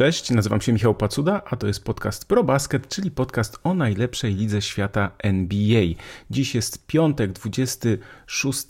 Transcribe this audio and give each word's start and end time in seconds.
Cześć, 0.00 0.30
nazywam 0.30 0.60
się 0.60 0.72
Michał 0.72 0.94
Pacuda, 0.94 1.42
a 1.46 1.56
to 1.56 1.66
jest 1.66 1.84
podcast 1.84 2.24
ProBasket, 2.24 2.88
czyli 2.88 3.10
podcast 3.10 3.58
o 3.64 3.74
najlepszej 3.74 4.34
lidze 4.34 4.62
świata 4.62 5.10
NBA. 5.18 5.82
Dziś 6.30 6.54
jest 6.54 6.86
piątek, 6.86 7.32
26 7.32 8.66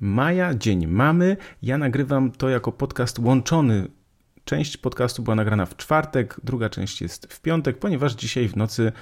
maja, 0.00 0.54
dzień 0.54 0.86
mamy. 0.86 1.36
Ja 1.62 1.78
nagrywam 1.78 2.30
to 2.30 2.48
jako 2.48 2.72
podcast 2.72 3.18
łączony. 3.18 3.88
Część 4.44 4.76
podcastu 4.76 5.22
była 5.22 5.36
nagrana 5.36 5.66
w 5.66 5.76
czwartek, 5.76 6.40
druga 6.42 6.68
część 6.68 7.02
jest 7.02 7.32
w 7.32 7.40
piątek, 7.40 7.78
ponieważ 7.78 8.12
dzisiaj 8.14 8.48
w 8.48 8.56
nocy 8.56 8.92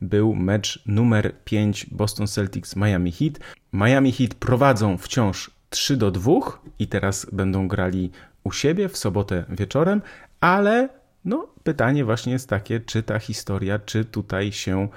był 0.00 0.34
mecz 0.34 0.82
numer 0.86 1.34
5 1.44 1.86
Boston 1.86 2.26
Celtics 2.26 2.76
Miami 2.76 3.12
Heat. 3.12 3.32
Miami 3.72 4.12
Heat 4.12 4.34
prowadzą 4.34 4.98
wciąż 4.98 5.50
3 5.70 5.96
do 5.96 6.10
2 6.10 6.32
i 6.78 6.86
teraz 6.86 7.26
będą 7.32 7.68
grali 7.68 8.10
u 8.44 8.52
siebie 8.52 8.88
w 8.88 8.96
sobotę 8.96 9.44
wieczorem, 9.48 10.02
ale 10.40 10.99
no, 11.24 11.48
pytanie 11.62 12.04
właśnie 12.04 12.32
jest 12.32 12.48
takie, 12.48 12.80
czy 12.80 13.02
ta 13.02 13.18
historia, 13.18 13.78
czy 13.78 14.04
tutaj 14.04 14.52
się 14.52 14.88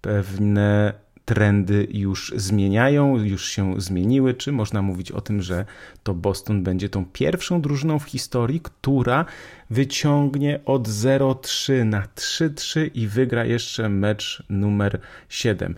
pewne 0.00 0.92
trendy 1.26 1.86
już 1.90 2.32
zmieniają, 2.36 3.16
już 3.16 3.48
się 3.48 3.80
zmieniły, 3.80 4.34
czy 4.34 4.52
można 4.52 4.82
mówić 4.82 5.12
o 5.12 5.20
tym, 5.20 5.42
że 5.42 5.64
to 6.02 6.14
Boston 6.14 6.62
będzie 6.62 6.88
tą 6.88 7.04
pierwszą 7.04 7.60
drużyną 7.60 7.98
w 7.98 8.04
historii, 8.04 8.60
która 8.60 9.24
wyciągnie 9.70 10.60
od 10.64 10.88
0-3 10.88 11.84
na 11.84 12.02
3-3 12.16 12.90
i 12.94 13.06
wygra 13.06 13.44
jeszcze 13.44 13.88
mecz 13.88 14.42
numer 14.48 15.00
7. 15.28 15.74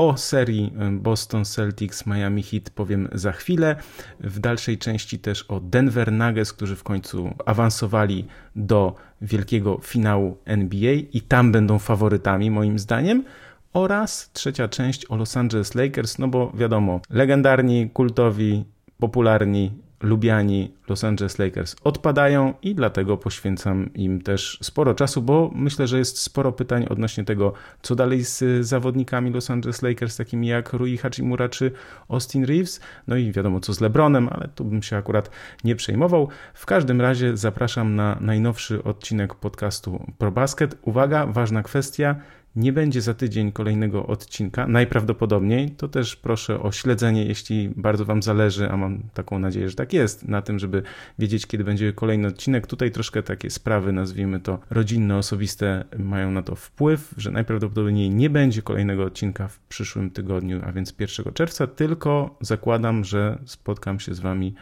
O 0.00 0.16
serii 0.16 0.72
Boston 0.92 1.44
Celtics 1.44 2.06
Miami 2.06 2.42
Heat 2.42 2.70
powiem 2.70 3.08
za 3.12 3.32
chwilę. 3.32 3.76
W 4.20 4.38
dalszej 4.38 4.78
części 4.78 5.18
też 5.18 5.42
o 5.42 5.60
Denver 5.60 6.12
Nuggets, 6.12 6.52
którzy 6.52 6.76
w 6.76 6.82
końcu 6.82 7.34
awansowali 7.46 8.26
do 8.56 8.94
wielkiego 9.20 9.78
finału 9.82 10.36
NBA 10.44 10.92
i 10.92 11.20
tam 11.20 11.52
będą 11.52 11.78
faworytami 11.78 12.50
moim 12.50 12.78
zdaniem. 12.78 13.24
Oraz 13.72 14.30
trzecia 14.32 14.68
część 14.68 15.06
o 15.10 15.16
Los 15.16 15.36
Angeles 15.36 15.74
Lakers, 15.74 16.18
no 16.18 16.28
bo 16.28 16.52
wiadomo, 16.54 17.00
legendarni, 17.10 17.90
kultowi, 17.90 18.64
popularni 18.98 19.72
lubiani 20.00 20.70
Los 20.88 21.04
Angeles 21.04 21.38
Lakers 21.38 21.76
odpadają 21.84 22.54
i 22.62 22.74
dlatego 22.74 23.16
poświęcam 23.16 23.94
im 23.94 24.22
też 24.22 24.58
sporo 24.62 24.94
czasu, 24.94 25.22
bo 25.22 25.50
myślę, 25.54 25.86
że 25.86 25.98
jest 25.98 26.18
sporo 26.18 26.52
pytań 26.52 26.86
odnośnie 26.90 27.24
tego, 27.24 27.52
co 27.82 27.94
dalej 27.94 28.24
z 28.24 28.66
zawodnikami 28.66 29.30
Los 29.30 29.50
Angeles 29.50 29.82
Lakers, 29.82 30.16
takimi 30.16 30.46
jak 30.46 30.72
Rui 30.72 30.96
Hachimura 30.96 31.48
czy 31.48 31.72
Austin 32.08 32.44
Reeves. 32.44 32.80
No 33.06 33.16
i 33.16 33.32
wiadomo, 33.32 33.60
co 33.60 33.72
z 33.72 33.80
LeBronem, 33.80 34.28
ale 34.32 34.48
tu 34.48 34.64
bym 34.64 34.82
się 34.82 34.96
akurat 34.96 35.30
nie 35.64 35.76
przejmował. 35.76 36.28
W 36.54 36.66
każdym 36.66 37.00
razie 37.00 37.36
zapraszam 37.36 37.96
na 37.96 38.18
najnowszy 38.20 38.84
odcinek 38.84 39.34
podcastu 39.34 40.06
ProBasket. 40.18 40.78
Uwaga, 40.82 41.26
ważna 41.26 41.62
kwestia– 41.62 42.16
nie 42.56 42.72
będzie 42.72 43.00
za 43.00 43.14
tydzień 43.14 43.52
kolejnego 43.52 44.06
odcinka, 44.06 44.66
najprawdopodobniej. 44.66 45.70
To 45.70 45.88
też 45.88 46.16
proszę 46.16 46.60
o 46.60 46.72
śledzenie, 46.72 47.24
jeśli 47.24 47.72
bardzo 47.76 48.04
Wam 48.04 48.22
zależy, 48.22 48.70
a 48.70 48.76
mam 48.76 49.02
taką 49.14 49.38
nadzieję, 49.38 49.68
że 49.68 49.76
tak 49.76 49.92
jest, 49.92 50.28
na 50.28 50.42
tym, 50.42 50.58
żeby 50.58 50.82
wiedzieć, 51.18 51.46
kiedy 51.46 51.64
będzie 51.64 51.92
kolejny 51.92 52.28
odcinek. 52.28 52.66
Tutaj 52.66 52.90
troszkę 52.90 53.22
takie 53.22 53.50
sprawy, 53.50 53.92
nazwijmy 53.92 54.40
to 54.40 54.58
rodzinne, 54.70 55.16
osobiste, 55.16 55.84
mają 55.98 56.30
na 56.30 56.42
to 56.42 56.54
wpływ, 56.54 57.14
że 57.16 57.30
najprawdopodobniej 57.30 58.10
nie 58.10 58.30
będzie 58.30 58.62
kolejnego 58.62 59.04
odcinka 59.04 59.48
w 59.48 59.58
przyszłym 59.58 60.10
tygodniu, 60.10 60.60
a 60.64 60.72
więc 60.72 60.94
1 60.98 61.32
czerwca, 61.34 61.66
tylko 61.66 62.36
zakładam, 62.40 63.04
że 63.04 63.38
spotkam 63.44 64.00
się 64.00 64.14
z 64.14 64.20
Wami 64.20 64.54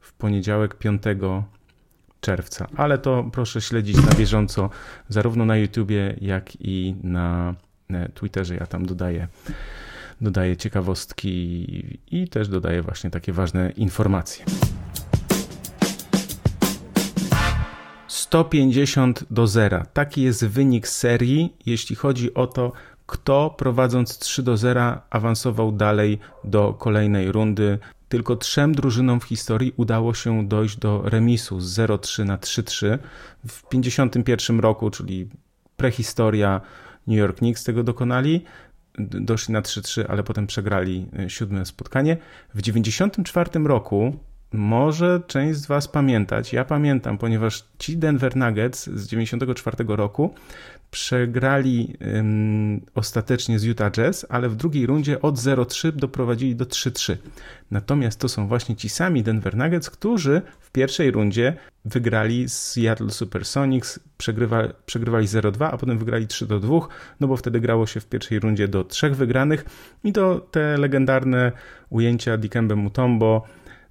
w 0.00 0.12
poniedziałek 0.12 0.74
5 0.74 1.02
czerwca. 2.26 2.66
Ale 2.76 2.98
to 2.98 3.24
proszę 3.32 3.60
śledzić 3.60 3.96
na 3.96 4.14
bieżąco, 4.14 4.70
zarówno 5.08 5.44
na 5.44 5.56
YouTubie, 5.56 6.16
jak 6.20 6.50
i 6.60 6.94
na 7.02 7.54
Twitterze. 8.14 8.54
Ja 8.54 8.66
tam 8.66 8.86
dodaję, 8.86 9.28
dodaję 10.20 10.56
ciekawostki 10.56 11.18
i 12.10 12.28
też 12.28 12.48
dodaję 12.48 12.82
właśnie 12.82 13.10
takie 13.10 13.32
ważne 13.32 13.70
informacje. 13.70 14.44
150 18.08 19.24
do 19.30 19.46
0. 19.46 19.82
Taki 19.92 20.22
jest 20.22 20.46
wynik 20.46 20.88
serii, 20.88 21.56
jeśli 21.66 21.96
chodzi 21.96 22.34
o 22.34 22.46
to, 22.46 22.72
kto 23.06 23.54
prowadząc 23.58 24.18
3 24.18 24.42
do 24.42 24.56
0 24.56 24.98
awansował 25.10 25.72
dalej 25.72 26.18
do 26.44 26.74
kolejnej 26.74 27.32
rundy. 27.32 27.78
Tylko 28.08 28.36
trzem 28.36 28.74
drużynom 28.74 29.20
w 29.20 29.24
historii 29.24 29.72
udało 29.76 30.14
się 30.14 30.48
dojść 30.48 30.76
do 30.76 31.02
remisu 31.04 31.60
z 31.60 31.78
0-3 31.78 32.24
na 32.24 32.38
3-3. 32.38 32.98
W 33.46 33.62
1951 33.62 34.60
roku, 34.60 34.90
czyli 34.90 35.28
prehistoria 35.76 36.60
New 37.06 37.18
York 37.18 37.36
Knicks 37.36 37.64
tego 37.64 37.82
dokonali. 37.82 38.44
Doszli 38.98 39.52
na 39.52 39.62
3-3, 39.62 40.04
ale 40.08 40.22
potem 40.22 40.46
przegrali 40.46 41.06
e, 41.18 41.30
siódme 41.30 41.66
spotkanie. 41.66 42.16
W 42.54 42.62
1994 42.62 43.64
roku 43.64 44.16
może 44.52 45.22
część 45.26 45.58
z 45.58 45.66
Was 45.66 45.88
pamiętać. 45.88 46.52
Ja 46.52 46.64
pamiętam, 46.64 47.18
ponieważ 47.18 47.64
ci 47.78 47.96
Denver 47.96 48.36
Nuggets 48.36 48.86
z 48.86 49.06
94 49.06 49.84
roku 49.88 50.34
przegrali 50.90 51.96
um, 52.14 52.80
ostatecznie 52.94 53.58
z 53.58 53.64
Utah 53.64 53.90
Jazz, 53.92 54.26
ale 54.28 54.48
w 54.48 54.56
drugiej 54.56 54.86
rundzie 54.86 55.22
od 55.22 55.34
0-3 55.34 55.92
doprowadzili 55.92 56.56
do 56.56 56.64
3-3. 56.64 57.16
Natomiast 57.70 58.20
to 58.20 58.28
są 58.28 58.48
właśnie 58.48 58.76
ci 58.76 58.88
sami 58.88 59.22
Denver 59.22 59.56
Nuggets, 59.56 59.90
którzy 59.90 60.42
w 60.60 60.70
pierwszej 60.70 61.10
rundzie 61.10 61.56
wygrali 61.84 62.48
z 62.48 62.58
Seattle 62.58 63.10
Supersonics, 63.10 64.00
przegrywa, 64.18 64.62
przegrywali 64.86 65.26
0-2, 65.26 65.68
a 65.72 65.76
potem 65.76 65.98
wygrali 65.98 66.26
3-2, 66.26 66.86
no 67.20 67.28
bo 67.28 67.36
wtedy 67.36 67.60
grało 67.60 67.86
się 67.86 68.00
w 68.00 68.06
pierwszej 68.06 68.40
rundzie 68.40 68.68
do 68.68 68.84
trzech 68.84 69.16
wygranych 69.16 69.64
i 70.04 70.12
to 70.12 70.40
te 70.40 70.76
legendarne 70.76 71.52
ujęcia 71.90 72.36
Dikembe 72.36 72.76
Mutombo, 72.76 73.42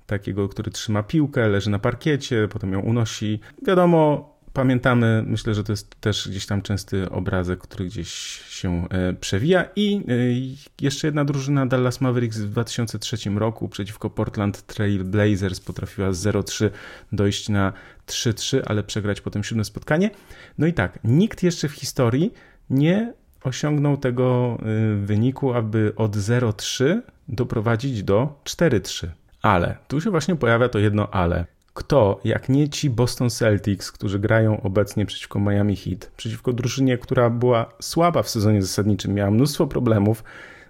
takiego, 0.06 0.50
który 0.50 0.72
trzyma 0.72 1.04
piłkę, 1.04 1.50
leży 1.50 1.70
na 1.70 1.80
parkiecie, 1.80 2.48
potem 2.52 2.74
ją 2.74 2.80
unosi. 2.80 3.40
Wiadomo, 3.68 4.35
pamiętamy, 4.56 5.24
myślę, 5.28 5.54
że 5.54 5.64
to 5.64 5.74
jest 5.74 6.02
też 6.02 6.30
gdzieś 6.30 6.46
tam 6.46 6.62
częsty 6.62 7.10
obrazek, 7.10 7.60
który 7.60 7.86
gdzieś 7.86 8.10
się 8.50 8.88
e, 8.90 9.14
przewija. 9.14 9.66
I 9.76 9.96
e, 9.96 10.86
jeszcze 10.86 11.08
jedna 11.08 11.26
drużyna, 11.26 11.66
Dallas 11.66 12.02
Mavericks 12.02 12.38
w 12.38 12.50
2003 12.50 13.30
roku 13.30 13.70
przeciwko 13.70 14.10
Portland 14.10 14.66
Trail 14.66 15.04
Blazers 15.04 15.60
potrafiła 15.60 16.14
z 16.14 16.26
0-3 16.26 16.70
dojść 17.12 17.50
na 17.50 17.74
3-3, 18.08 18.62
ale 18.66 18.84
przegrać 18.84 19.22
potem 19.22 19.44
siódme 19.44 19.64
spotkanie. 19.64 20.10
No 20.58 20.68
i 20.68 20.74
tak, 20.74 21.00
nikt 21.04 21.44
jeszcze 21.44 21.68
w 21.68 21.72
historii 21.72 22.34
nie 22.70 23.14
osiągnął 23.44 23.98
tego 23.98 24.58
e, 24.60 24.96
wyniku, 25.06 25.54
aby 25.54 25.94
od 25.96 26.16
0-3 26.16 27.02
doprowadzić 27.28 28.04
do 28.04 28.42
4-3. 28.44 29.08
Ale, 29.42 29.78
tu 29.88 30.02
się 30.02 30.12
właśnie 30.12 30.36
pojawia 30.36 30.70
to 30.70 30.80
jedno 30.80 31.10
ale. 31.12 31.55
Kto, 31.76 32.20
jak 32.24 32.50
nie 32.50 32.70
ci 32.70 32.90
Boston 32.90 33.30
Celtics, 33.30 33.92
którzy 33.92 34.20
grają 34.20 34.62
obecnie 34.62 35.06
przeciwko 35.06 35.40
Miami 35.40 35.76
Heat, 35.76 36.12
przeciwko 36.18 36.54
drużynie, 36.54 36.98
która 36.98 37.30
była 37.30 37.74
słaba 37.80 38.24
w 38.24 38.30
sezonie 38.30 38.62
zasadniczym, 38.62 39.14
miała 39.14 39.32
mnóstwo 39.32 39.68
problemów, 39.68 40.24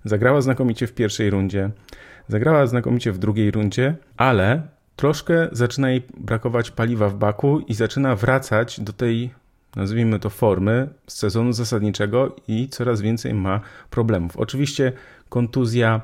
zagrała 0.06 0.42
znakomicie 0.42 0.88
w 0.88 0.94
pierwszej 0.94 1.30
rundzie, 1.30 1.70
zagrała 2.28 2.68
znakomicie 2.68 3.12
w 3.12 3.18
drugiej 3.18 3.52
rundzie, 3.52 3.96
ale 4.18 4.62
troszkę 4.96 5.48
zaczyna 5.52 5.90
jej 5.90 6.04
brakować 6.18 6.72
paliwa 6.72 7.10
w 7.10 7.16
baku 7.16 7.60
i 7.60 7.74
zaczyna 7.74 8.16
wracać 8.16 8.80
do 8.80 8.94
tej, 8.94 9.34
nazwijmy 9.76 10.20
to, 10.20 10.30
formy 10.30 10.90
z 11.08 11.14
sezonu 11.14 11.54
zasadniczego 11.54 12.36
i 12.48 12.70
coraz 12.70 13.02
więcej 13.02 13.34
ma 13.34 13.62
problemów. 13.90 14.38
Oczywiście 14.38 14.92
kontuzja 15.30 16.02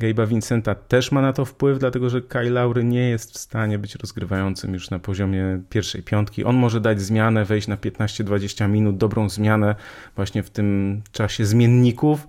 Gabe'a 0.00 0.28
Vincenta 0.28 0.74
też 0.74 1.12
ma 1.12 1.22
na 1.22 1.32
to 1.32 1.44
wpływ, 1.44 1.78
dlatego 1.78 2.10
że 2.10 2.22
Kyle 2.22 2.50
Laury 2.50 2.84
nie 2.84 3.08
jest 3.10 3.32
w 3.32 3.38
stanie 3.38 3.78
być 3.78 3.94
rozgrywającym 3.94 4.74
już 4.74 4.90
na 4.90 4.98
poziomie 4.98 5.60
pierwszej 5.70 6.02
piątki. 6.02 6.44
On 6.44 6.56
może 6.56 6.80
dać 6.80 7.00
zmianę, 7.00 7.44
wejść 7.44 7.68
na 7.68 7.76
15-20 7.76 8.68
minut, 8.68 8.96
dobrą 8.96 9.28
zmianę 9.28 9.74
właśnie 10.16 10.42
w 10.42 10.50
tym 10.50 11.02
czasie 11.12 11.46
zmienników, 11.46 12.28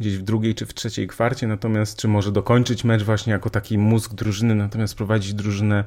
gdzieś 0.00 0.18
w 0.18 0.22
drugiej 0.22 0.54
czy 0.54 0.66
w 0.66 0.74
trzeciej 0.74 1.06
kwarcie, 1.06 1.46
natomiast 1.46 1.98
czy 1.98 2.08
może 2.08 2.32
dokończyć 2.32 2.84
mecz 2.84 3.02
właśnie 3.02 3.32
jako 3.32 3.50
taki 3.50 3.78
mózg 3.78 4.14
drużyny, 4.14 4.54
natomiast 4.54 4.94
prowadzić 4.94 5.34
drużynę 5.34 5.84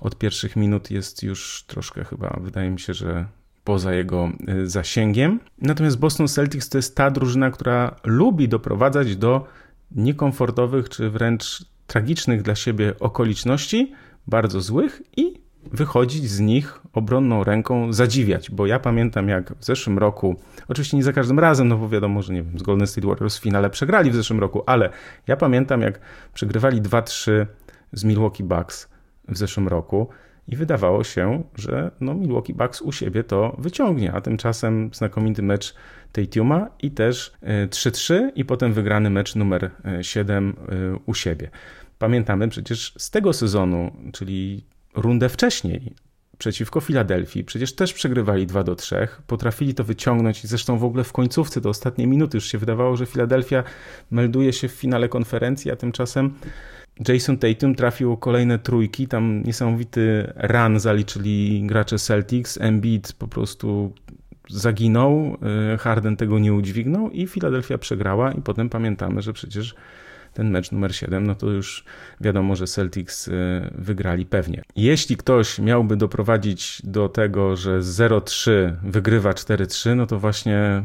od 0.00 0.18
pierwszych 0.18 0.56
minut 0.56 0.90
jest 0.90 1.22
już 1.22 1.64
troszkę 1.66 2.04
chyba, 2.04 2.38
wydaje 2.40 2.70
mi 2.70 2.80
się, 2.80 2.94
że 2.94 3.26
poza 3.64 3.94
jego 3.94 4.32
y, 4.48 4.70
zasięgiem. 4.70 5.40
Natomiast 5.58 5.98
Boston 5.98 6.28
Celtics 6.28 6.68
to 6.68 6.78
jest 6.78 6.96
ta 6.96 7.10
drużyna, 7.10 7.50
która 7.50 7.96
lubi 8.04 8.48
doprowadzać 8.48 9.16
do 9.16 9.46
niekomfortowych 9.90 10.88
czy 10.88 11.10
wręcz 11.10 11.64
tragicznych 11.86 12.42
dla 12.42 12.54
siebie 12.54 12.94
okoliczności, 13.00 13.92
bardzo 14.26 14.60
złych 14.60 15.02
i 15.16 15.40
wychodzić 15.72 16.30
z 16.30 16.40
nich 16.40 16.80
obronną 16.92 17.44
ręką, 17.44 17.92
zadziwiać, 17.92 18.50
bo 18.50 18.66
ja 18.66 18.78
pamiętam 18.78 19.28
jak 19.28 19.54
w 19.54 19.64
zeszłym 19.64 19.98
roku, 19.98 20.36
oczywiście 20.68 20.96
nie 20.96 21.02
za 21.02 21.12
każdym 21.12 21.38
razem, 21.38 21.68
no 21.68 21.76
bo 21.76 21.88
wiadomo, 21.88 22.22
że 22.22 22.32
nie 22.32 22.42
wiem, 22.42 22.58
z 22.58 22.62
Golden 22.62 22.86
State 22.86 23.06
Warriors 23.06 23.38
w 23.38 23.42
finale 23.42 23.70
przegrali 23.70 24.10
w 24.10 24.14
zeszłym 24.14 24.40
roku, 24.40 24.62
ale 24.66 24.90
ja 25.26 25.36
pamiętam 25.36 25.80
jak 25.80 26.00
przegrywali 26.34 26.82
2-3 26.82 27.46
z 27.92 28.04
Milwaukee 28.04 28.44
Bucks 28.44 28.88
w 29.28 29.38
zeszłym 29.38 29.68
roku 29.68 30.08
i 30.48 30.56
wydawało 30.56 31.04
się, 31.04 31.42
że 31.54 31.90
no 32.00 32.14
Milwaukee 32.14 32.54
Bucks 32.54 32.82
u 32.82 32.92
siebie 32.92 33.24
to 33.24 33.56
wyciągnie, 33.58 34.12
a 34.12 34.20
tymczasem 34.20 34.90
znakomity 34.92 35.42
mecz 35.42 35.74
Tatuma 36.12 36.68
i 36.82 36.90
też 36.90 37.32
3-3 37.42 38.14
e, 38.14 38.32
i 38.34 38.44
potem 38.44 38.72
wygrany 38.72 39.10
mecz 39.10 39.34
numer 39.34 39.70
7 40.02 40.48
e, 40.48 40.98
u 41.06 41.14
siebie. 41.14 41.50
Pamiętamy 41.98 42.48
przecież 42.48 42.94
z 42.98 43.10
tego 43.10 43.32
sezonu, 43.32 43.96
czyli 44.12 44.64
rundę 44.94 45.28
wcześniej, 45.28 45.94
przeciwko 46.38 46.80
Filadelfii. 46.80 47.44
Przecież 47.44 47.74
też 47.74 47.92
przegrywali 47.92 48.46
2 48.46 48.64
do 48.64 48.74
3, 48.74 49.08
potrafili 49.26 49.74
to 49.74 49.84
wyciągnąć 49.84 50.44
i 50.44 50.48
zresztą 50.48 50.78
w 50.78 50.84
ogóle 50.84 51.04
w 51.04 51.12
końcówce 51.12 51.60
do 51.60 51.68
ostatniej 51.68 52.06
minuty 52.06 52.36
już 52.36 52.46
się 52.46 52.58
wydawało, 52.58 52.96
że 52.96 53.06
Filadelfia 53.06 53.64
melduje 54.10 54.52
się 54.52 54.68
w 54.68 54.72
finale 54.72 55.08
konferencji, 55.08 55.70
a 55.70 55.76
tymczasem 55.76 56.34
Jason 57.08 57.38
Tatum 57.38 57.74
trafił 57.74 58.16
kolejne 58.16 58.58
trójki, 58.58 59.08
tam 59.08 59.42
niesamowity 59.42 60.32
run 60.36 60.80
zaliczyli 60.80 61.62
gracze 61.66 61.98
Celtics, 61.98 62.58
Embiid 62.60 63.12
po 63.12 63.28
prostu 63.28 63.92
zaginął, 64.50 65.36
y, 65.74 65.78
Harden 65.78 66.16
tego 66.16 66.38
nie 66.38 66.54
udźwignął 66.54 67.10
i 67.10 67.26
Filadelfia 67.26 67.78
przegrała 67.78 68.32
i 68.32 68.42
potem 68.42 68.68
pamiętamy, 68.68 69.22
że 69.22 69.32
przecież 69.32 69.74
ten 70.34 70.50
mecz 70.50 70.72
numer 70.72 70.96
7, 70.96 71.26
no 71.26 71.34
to 71.34 71.50
już 71.50 71.84
wiadomo, 72.20 72.56
że 72.56 72.66
Celtics 72.66 73.28
y, 73.28 73.32
wygrali 73.74 74.26
pewnie. 74.26 74.62
Jeśli 74.76 75.16
ktoś 75.16 75.58
miałby 75.58 75.96
doprowadzić 75.96 76.82
do 76.84 77.08
tego, 77.08 77.56
że 77.56 77.80
0-3 77.80 78.50
wygrywa 78.82 79.30
4-3, 79.30 79.96
no 79.96 80.06
to 80.06 80.18
właśnie 80.18 80.82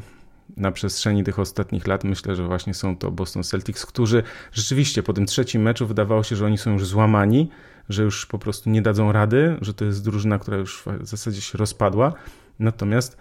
na 0.57 0.71
przestrzeni 0.71 1.23
tych 1.23 1.39
ostatnich 1.39 1.88
lat 1.88 2.03
myślę, 2.03 2.35
że 2.35 2.44
właśnie 2.44 2.73
są 2.73 2.97
to 2.97 3.12
Boston 3.12 3.44
Celtics, 3.44 3.85
którzy 3.85 4.23
rzeczywiście 4.51 5.03
po 5.03 5.13
tym 5.13 5.25
trzecim 5.25 5.62
meczu 5.62 5.88
wydawało 5.88 6.23
się, 6.23 6.35
że 6.35 6.45
oni 6.45 6.57
są 6.57 6.71
już 6.73 6.85
złamani, 6.85 7.50
że 7.89 8.03
już 8.03 8.25
po 8.25 8.39
prostu 8.39 8.69
nie 8.69 8.81
dadzą 8.81 9.12
rady, 9.12 9.57
że 9.62 9.73
to 9.73 9.85
jest 9.85 10.03
drużyna, 10.03 10.39
która 10.39 10.57
już 10.57 10.83
w 11.00 11.07
zasadzie 11.07 11.41
się 11.41 11.57
rozpadła. 11.57 12.13
Natomiast 12.59 13.17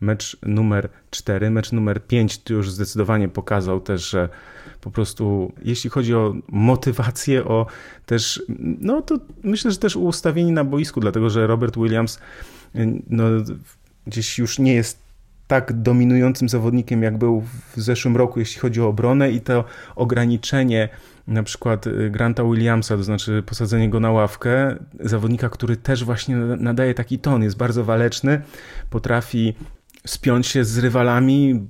mecz 0.00 0.36
numer 0.42 0.88
4, 1.10 1.50
mecz 1.50 1.72
numer 1.72 2.06
5 2.06 2.38
tu 2.38 2.54
już 2.54 2.70
zdecydowanie 2.70 3.28
pokazał 3.28 3.80
też, 3.80 4.10
że 4.10 4.28
po 4.80 4.90
prostu 4.90 5.52
jeśli 5.62 5.90
chodzi 5.90 6.14
o 6.14 6.34
motywację, 6.48 7.44
o 7.44 7.66
też, 8.06 8.42
no 8.58 9.02
to 9.02 9.18
myślę, 9.42 9.70
że 9.70 9.78
też 9.78 9.96
ustawienie 9.96 10.52
na 10.52 10.64
boisku, 10.64 11.00
dlatego 11.00 11.30
że 11.30 11.46
Robert 11.46 11.76
Williams 11.76 12.18
no, 13.10 13.24
gdzieś 14.06 14.38
już 14.38 14.58
nie 14.58 14.74
jest 14.74 15.06
tak 15.46 15.82
dominującym 15.82 16.48
zawodnikiem, 16.48 17.02
jak 17.02 17.18
był 17.18 17.40
w 17.40 17.80
zeszłym 17.80 18.16
roku, 18.16 18.38
jeśli 18.38 18.60
chodzi 18.60 18.80
o 18.80 18.88
obronę 18.88 19.30
i 19.30 19.40
to 19.40 19.64
ograniczenie 19.96 20.88
na 21.26 21.42
przykład 21.42 21.86
y, 21.86 22.10
Granta 22.10 22.44
Williamsa, 22.44 22.96
to 22.96 23.02
znaczy 23.02 23.42
posadzenie 23.46 23.90
go 23.90 24.00
na 24.00 24.10
ławkę, 24.10 24.76
zawodnika, 25.00 25.48
który 25.48 25.76
też 25.76 26.04
właśnie 26.04 26.36
nadaje 26.36 26.94
taki 26.94 27.18
ton, 27.18 27.42
jest 27.42 27.56
bardzo 27.56 27.84
waleczny, 27.84 28.40
potrafi 28.90 29.54
spiąć 30.06 30.46
się 30.46 30.64
z 30.64 30.78
rywalami, 30.78 31.66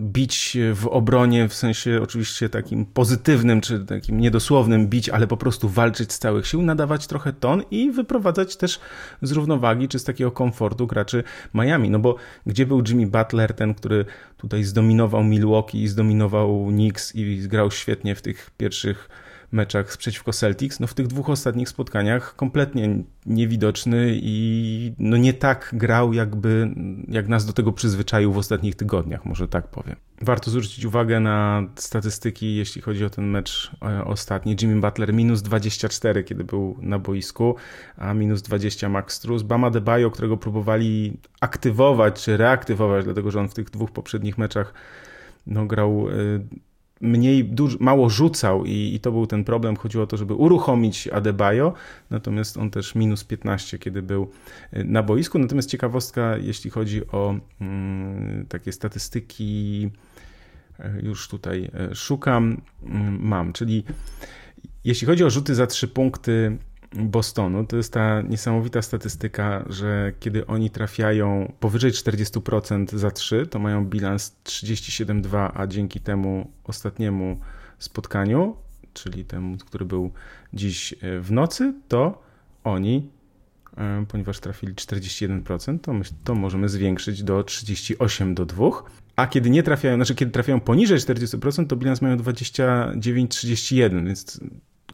bić 0.00 0.56
w 0.74 0.86
obronie, 0.86 1.48
w 1.48 1.54
sensie 1.54 2.00
oczywiście 2.02 2.48
takim 2.48 2.86
pozytywnym, 2.86 3.60
czy 3.60 3.84
takim 3.84 4.20
niedosłownym 4.20 4.88
bić, 4.88 5.08
ale 5.08 5.26
po 5.26 5.36
prostu 5.36 5.68
walczyć 5.68 6.12
z 6.12 6.18
całych 6.18 6.46
sił, 6.46 6.62
nadawać 6.62 7.06
trochę 7.06 7.32
ton 7.32 7.62
i 7.70 7.90
wyprowadzać 7.90 8.56
też 8.56 8.80
z 9.22 9.32
równowagi, 9.32 9.88
czy 9.88 9.98
z 9.98 10.04
takiego 10.04 10.30
komfortu 10.30 10.86
graczy 10.86 11.24
Miami. 11.54 11.90
No 11.90 11.98
bo 11.98 12.16
gdzie 12.46 12.66
był 12.66 12.82
Jimmy 12.88 13.06
Butler, 13.06 13.54
ten, 13.54 13.74
który 13.74 14.04
tutaj 14.36 14.64
zdominował 14.64 15.24
Milwaukee 15.24 15.82
i 15.82 15.88
zdominował 15.88 16.66
Knicks 16.66 17.14
i 17.14 17.38
grał 17.48 17.70
świetnie 17.70 18.14
w 18.14 18.22
tych 18.22 18.50
pierwszych 18.56 19.08
meczach 19.52 19.96
przeciwko 19.96 20.32
Celtics, 20.32 20.80
no 20.80 20.86
w 20.86 20.94
tych 20.94 21.06
dwóch 21.06 21.30
ostatnich 21.30 21.68
spotkaniach 21.68 22.36
kompletnie 22.36 23.02
niewidoczny 23.26 24.06
i 24.12 24.92
no 24.98 25.16
nie 25.16 25.34
tak 25.34 25.70
grał, 25.72 26.12
jakby, 26.12 26.74
jak 27.08 27.28
nas 27.28 27.46
do 27.46 27.52
tego 27.52 27.72
przyzwyczaił 27.72 28.32
w 28.32 28.38
ostatnich 28.38 28.74
tygodniach, 28.74 29.24
może 29.24 29.48
tak 29.48 29.68
powiem. 29.68 29.96
Warto 30.22 30.50
zwrócić 30.50 30.84
uwagę 30.84 31.20
na 31.20 31.62
statystyki, 31.74 32.56
jeśli 32.56 32.82
chodzi 32.82 33.04
o 33.04 33.10
ten 33.10 33.24
mecz 33.24 33.70
e, 33.82 34.04
ostatni. 34.04 34.56
Jimmy 34.60 34.80
Butler 34.80 35.14
minus 35.14 35.42
24, 35.42 36.24
kiedy 36.24 36.44
był 36.44 36.76
na 36.80 36.98
boisku, 36.98 37.56
a 37.96 38.14
minus 38.14 38.42
20 38.42 38.88
Max 38.88 39.14
Struz. 39.14 39.42
Bama 39.42 39.70
Debajo, 39.70 40.10
którego 40.10 40.36
próbowali 40.36 41.16
aktywować 41.40 42.24
czy 42.24 42.36
reaktywować, 42.36 43.04
dlatego 43.04 43.30
że 43.30 43.40
on 43.40 43.48
w 43.48 43.54
tych 43.54 43.70
dwóch 43.70 43.90
poprzednich 43.90 44.38
meczach 44.38 44.74
no, 45.46 45.66
grał 45.66 46.08
e, 46.08 46.12
mniej, 47.00 47.44
duż, 47.44 47.80
mało 47.80 48.10
rzucał 48.10 48.64
i, 48.64 48.94
i, 48.94 49.00
to 49.00 49.12
był 49.12 49.26
ten 49.26 49.44
problem. 49.44 49.76
Chodziło 49.76 50.04
o 50.04 50.06
to, 50.06 50.16
żeby 50.16 50.34
uruchomić 50.34 51.08
Adebayo, 51.08 51.72
natomiast 52.10 52.56
on 52.56 52.70
też 52.70 52.94
minus 52.94 53.24
15, 53.24 53.78
kiedy 53.78 54.02
był 54.02 54.30
y, 54.76 54.84
na 54.84 55.02
boisku. 55.02 55.38
Natomiast 55.38 55.70
ciekawostka, 55.70 56.36
jeśli 56.36 56.70
chodzi 56.70 57.06
o 57.06 57.34
mm, 57.60 58.46
takie 58.48 58.72
statystyki, 58.72 59.90
y, 60.80 61.02
już 61.02 61.28
tutaj 61.28 61.70
y, 61.92 61.94
szukam, 61.94 62.60
mam, 63.20 63.52
czyli 63.52 63.84
jeśli 64.84 65.06
chodzi 65.06 65.24
o 65.24 65.30
rzuty 65.30 65.54
za 65.54 65.66
trzy 65.66 65.88
punkty 65.88 66.58
Bostonu, 66.94 67.66
to 67.66 67.76
jest 67.76 67.92
ta 67.92 68.22
niesamowita 68.22 68.82
statystyka, 68.82 69.64
że 69.68 70.12
kiedy 70.20 70.46
oni 70.46 70.70
trafiają 70.70 71.52
powyżej 71.60 71.92
40% 71.92 72.96
za 72.96 73.10
3, 73.10 73.46
to 73.46 73.58
mają 73.58 73.86
bilans 73.86 74.36
37-2, 74.44 75.50
a 75.54 75.66
dzięki 75.66 76.00
temu 76.00 76.50
ostatniemu 76.64 77.40
spotkaniu, 77.78 78.56
czyli 78.94 79.24
temu, 79.24 79.56
który 79.56 79.84
był 79.84 80.12
dziś 80.54 80.92
e, 80.92 81.20
w 81.20 81.32
nocy, 81.32 81.74
to 81.88 82.22
oni, 82.64 83.10
e, 83.76 84.04
ponieważ 84.08 84.40
trafili 84.40 84.74
41%, 84.74 85.78
to, 85.78 85.92
to 86.24 86.34
możemy 86.34 86.68
zwiększyć 86.68 87.22
do 87.22 87.42
38 87.42 88.34
do 88.34 88.46
2. 88.46 88.70
A 89.16 89.26
kiedy 89.26 89.50
nie 89.50 89.62
trafiają, 89.62 89.96
znaczy 89.96 90.14
kiedy 90.14 90.32
trafiają 90.32 90.60
poniżej 90.60 90.98
40%, 90.98 91.66
to 91.66 91.76
bilans 91.76 92.02
mają 92.02 92.16
29-31, 92.16 94.06
więc 94.06 94.40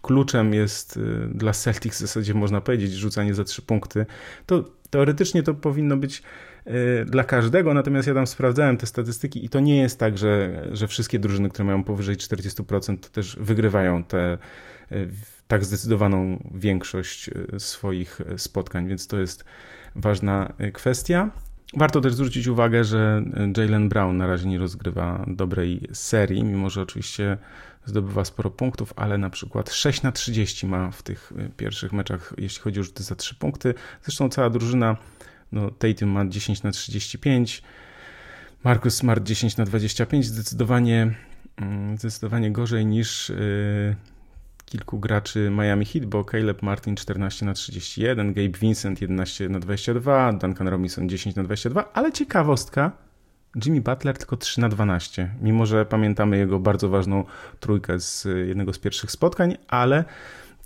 kluczem 0.04 0.54
jest 0.54 0.96
y, 0.96 1.28
dla 1.34 1.52
Celtics 1.52 1.98
w 1.98 2.00
zasadzie 2.00 2.34
można 2.34 2.60
powiedzieć 2.60 2.92
rzucanie 2.92 3.34
za 3.34 3.44
trzy 3.44 3.62
punkty, 3.62 4.06
to 4.46 4.64
teoretycznie 4.90 5.42
to 5.42 5.54
powinno 5.54 5.96
być 5.96 6.22
y, 6.66 7.04
dla 7.04 7.24
każdego, 7.24 7.74
natomiast 7.74 8.08
ja 8.08 8.14
tam 8.14 8.26
sprawdzałem 8.26 8.76
te 8.76 8.86
statystyki 8.86 9.44
i 9.44 9.48
to 9.48 9.60
nie 9.60 9.80
jest 9.82 9.98
tak, 9.98 10.18
że, 10.18 10.62
że 10.72 10.88
wszystkie 10.88 11.18
drużyny, 11.18 11.48
które 11.48 11.64
mają 11.64 11.84
powyżej 11.84 12.16
40% 12.16 12.98
to 12.98 13.08
też 13.08 13.36
wygrywają 13.40 14.04
te 14.04 14.38
y, 14.92 15.08
tak 15.48 15.64
zdecydowaną 15.64 16.50
większość 16.54 17.30
swoich 17.58 18.20
spotkań, 18.36 18.88
więc 18.88 19.06
to 19.06 19.20
jest 19.20 19.44
ważna 19.94 20.52
kwestia. 20.72 21.30
Warto 21.76 22.00
też 22.00 22.14
zwrócić 22.14 22.46
uwagę, 22.46 22.84
że 22.84 23.22
Jalen 23.56 23.88
Brown 23.88 24.16
na 24.16 24.26
razie 24.26 24.48
nie 24.48 24.58
rozgrywa 24.58 25.24
dobrej 25.26 25.88
serii, 25.92 26.44
mimo 26.44 26.70
że 26.70 26.82
oczywiście 26.82 27.38
zdobywa 27.84 28.24
sporo 28.24 28.50
punktów, 28.50 28.92
ale 28.96 29.18
na 29.18 29.30
przykład 29.30 29.72
6 29.72 30.02
na 30.02 30.12
30 30.12 30.66
ma 30.66 30.90
w 30.90 31.02
tych 31.02 31.32
y, 31.32 31.50
pierwszych 31.56 31.92
meczach, 31.92 32.34
jeśli 32.38 32.62
chodzi 32.62 32.80
o 32.80 32.82
rzuty 32.82 33.02
za 33.02 33.14
3 33.14 33.34
punkty. 33.34 33.74
Zresztą 34.02 34.28
cała 34.28 34.50
drużyna, 34.50 34.96
no 35.52 35.70
Tatum 35.70 36.08
ma 36.08 36.26
10 36.26 36.62
na 36.62 36.70
35, 36.70 37.62
Marcus 38.64 38.94
Smart 38.94 39.24
10 39.24 39.56
na 39.56 39.64
25, 39.64 40.26
zdecydowanie, 40.26 41.14
mm, 41.56 41.98
zdecydowanie 41.98 42.52
gorzej 42.52 42.86
niż 42.86 43.28
yy, 43.28 43.96
kilku 44.66 44.98
graczy 44.98 45.50
Miami 45.50 45.84
Heat, 45.84 46.06
bo 46.06 46.24
Caleb 46.24 46.62
Martin 46.62 46.96
14 46.96 47.46
na 47.46 47.54
31, 47.54 48.32
Gabe 48.32 48.58
Vincent 48.58 49.00
11 49.00 49.48
na 49.48 49.58
22, 49.58 50.32
Duncan 50.32 50.68
Robinson 50.68 51.08
10 51.08 51.36
na 51.36 51.42
22, 51.42 51.92
ale 51.92 52.12
ciekawostka, 52.12 52.92
Jimmy 53.64 53.80
Butler 53.80 54.18
tylko 54.18 54.36
3 54.36 54.60
na 54.60 54.68
12, 54.68 55.30
mimo 55.40 55.66
że 55.66 55.86
pamiętamy 55.86 56.38
jego 56.38 56.58
bardzo 56.58 56.88
ważną 56.88 57.24
trójkę 57.60 58.00
z 58.00 58.24
jednego 58.46 58.72
z 58.72 58.78
pierwszych 58.78 59.10
spotkań, 59.10 59.56
ale 59.68 60.04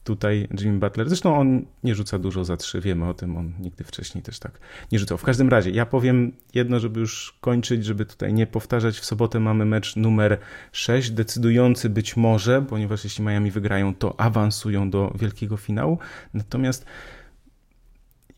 tutaj 0.09 0.49
Jimmy 0.61 0.79
Butler, 0.79 1.09
zresztą 1.09 1.39
on 1.39 1.65
nie 1.85 1.95
rzuca 1.95 2.19
dużo 2.19 2.45
za 2.45 2.57
3, 2.57 2.81
wiemy 2.81 3.09
o 3.09 3.15
tym, 3.15 3.37
on 3.37 3.53
nigdy 3.61 3.85
wcześniej 3.85 4.23
też 4.23 4.39
tak 4.39 4.61
nie 4.93 4.99
rzucał. 4.99 5.19
W 5.19 5.23
każdym 5.23 5.49
razie, 5.49 5.71
ja 5.71 5.87
powiem 5.87 6.33
jedno, 6.55 6.81
żeby 6.81 7.01
już 7.01 7.39
kończyć, 7.41 7.85
żeby 7.85 8.07
tutaj 8.07 8.33
nie 8.35 8.47
powtarzać, 8.47 8.99
w 8.99 9.05
sobotę 9.05 9.41
mamy 9.41 9.65
mecz 9.65 9.97
numer 9.97 10.39
6, 10.73 11.11
decydujący 11.11 11.91
być 11.91 12.17
może, 12.17 12.63
ponieważ 12.63 13.05
jeśli 13.05 13.25
Miami 13.25 13.51
wygrają, 13.51 13.95
to 13.95 14.21
awansują 14.21 14.91
do 14.91 15.13
wielkiego 15.19 15.57
finału, 15.57 15.99
natomiast 16.35 16.87